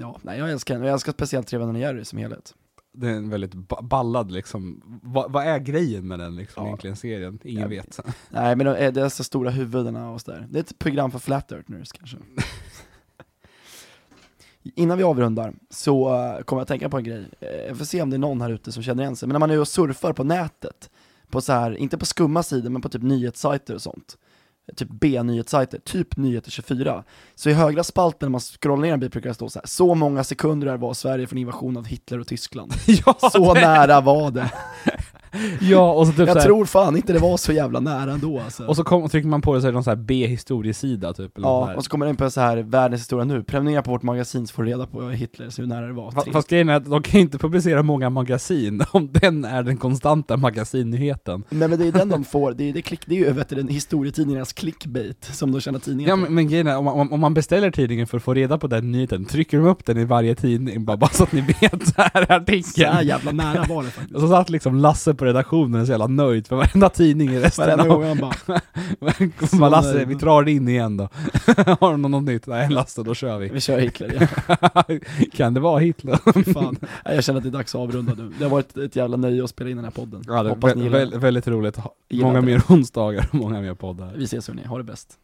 [0.00, 0.84] ja, jag älskar den.
[0.84, 2.54] Jag älskar speciellt Tre vänner och Jerry som helhet.
[2.92, 4.82] Det är en väldigt ba- ballad liksom.
[5.02, 6.68] Va, vad är grejen med den liksom, Ja.
[6.68, 7.38] egentligen, serien?
[7.44, 8.00] Ingen Jag vet.
[8.30, 10.46] Nej men de, det är så stora huvudena och sådär.
[10.50, 12.16] Det är ett program för flat earthners kanske.
[14.74, 17.24] Innan vi avrundar så uh, kommer jag att tänka på en grej.
[17.40, 19.26] Eh, Jag får se om det är någon här ute som känner igen sig.
[19.26, 20.90] Men när man är och surfar på nätet,
[21.30, 24.18] på så här, inte på skumma sidor men på typ nyhetssajter och sånt.
[24.76, 27.04] Typ B-nyhetssajter, typ Nyheter 24.
[27.34, 29.66] Så i högra spalten när man scrollar ner en bit brukar det stå så här.
[29.66, 32.72] Så många sekunder det var Sverige från invasion av Hitler och Tyskland.
[32.86, 34.52] ja, Så nära var det.
[35.60, 38.12] Ja, och så typ Jag så här, tror fan inte det var så jävla nära
[38.12, 38.66] ändå alltså.
[38.66, 41.36] Och så kom, trycker man på det så är det någon så här B-historiesida typ.
[41.38, 44.02] Eller Ja, och så kommer den på så här världens historia nu, prenumerera på vårt
[44.02, 46.10] magasin så får du reda på Hitler, så hur nära det var.
[46.10, 49.62] Fa- Fast grejen är att de kan ju inte publicera många magasin om den är
[49.62, 51.44] den konstanta magasinnyheten.
[51.50, 53.48] Nej men det är den de får, det är, det klick, det är ju vet
[53.48, 57.12] du, den historietidningarnas clickbait som de tjänar tidningar Ja men, men grejen är, om man,
[57.12, 59.98] om man beställer tidningen för att få reda på den nyheten, trycker de upp den
[59.98, 63.06] i varje tidning bara, bara så att ni vet så här Så här artikeln.
[63.06, 64.14] jävla nära var det faktiskt.
[64.14, 67.66] Och så satt liksom Lasse på redaktionen så jävla nöjd för varenda tidning i resten
[67.66, 68.04] Varenda av...
[68.04, 68.18] han
[69.60, 71.02] bara, Lasse, vi drar in igen då.
[71.80, 72.46] Har du något, nytt?
[72.46, 73.48] Nej Lasse, då kör vi.
[73.48, 74.98] vi kör Hitler ja.
[75.32, 76.52] kan det vara Hitler?
[76.52, 76.76] Fan.
[77.04, 78.32] Jag känner att det är dags att avrunda nu.
[78.38, 80.22] Det har varit ett jävla nöje att spela in den här podden.
[80.26, 81.78] Ja, det är Hoppas ni vä- gillar vä- väldigt roligt.
[82.12, 82.46] Många det.
[82.46, 84.12] mer onsdagar och många mer poddar.
[84.16, 85.14] Vi ses hörni, ha det bäst.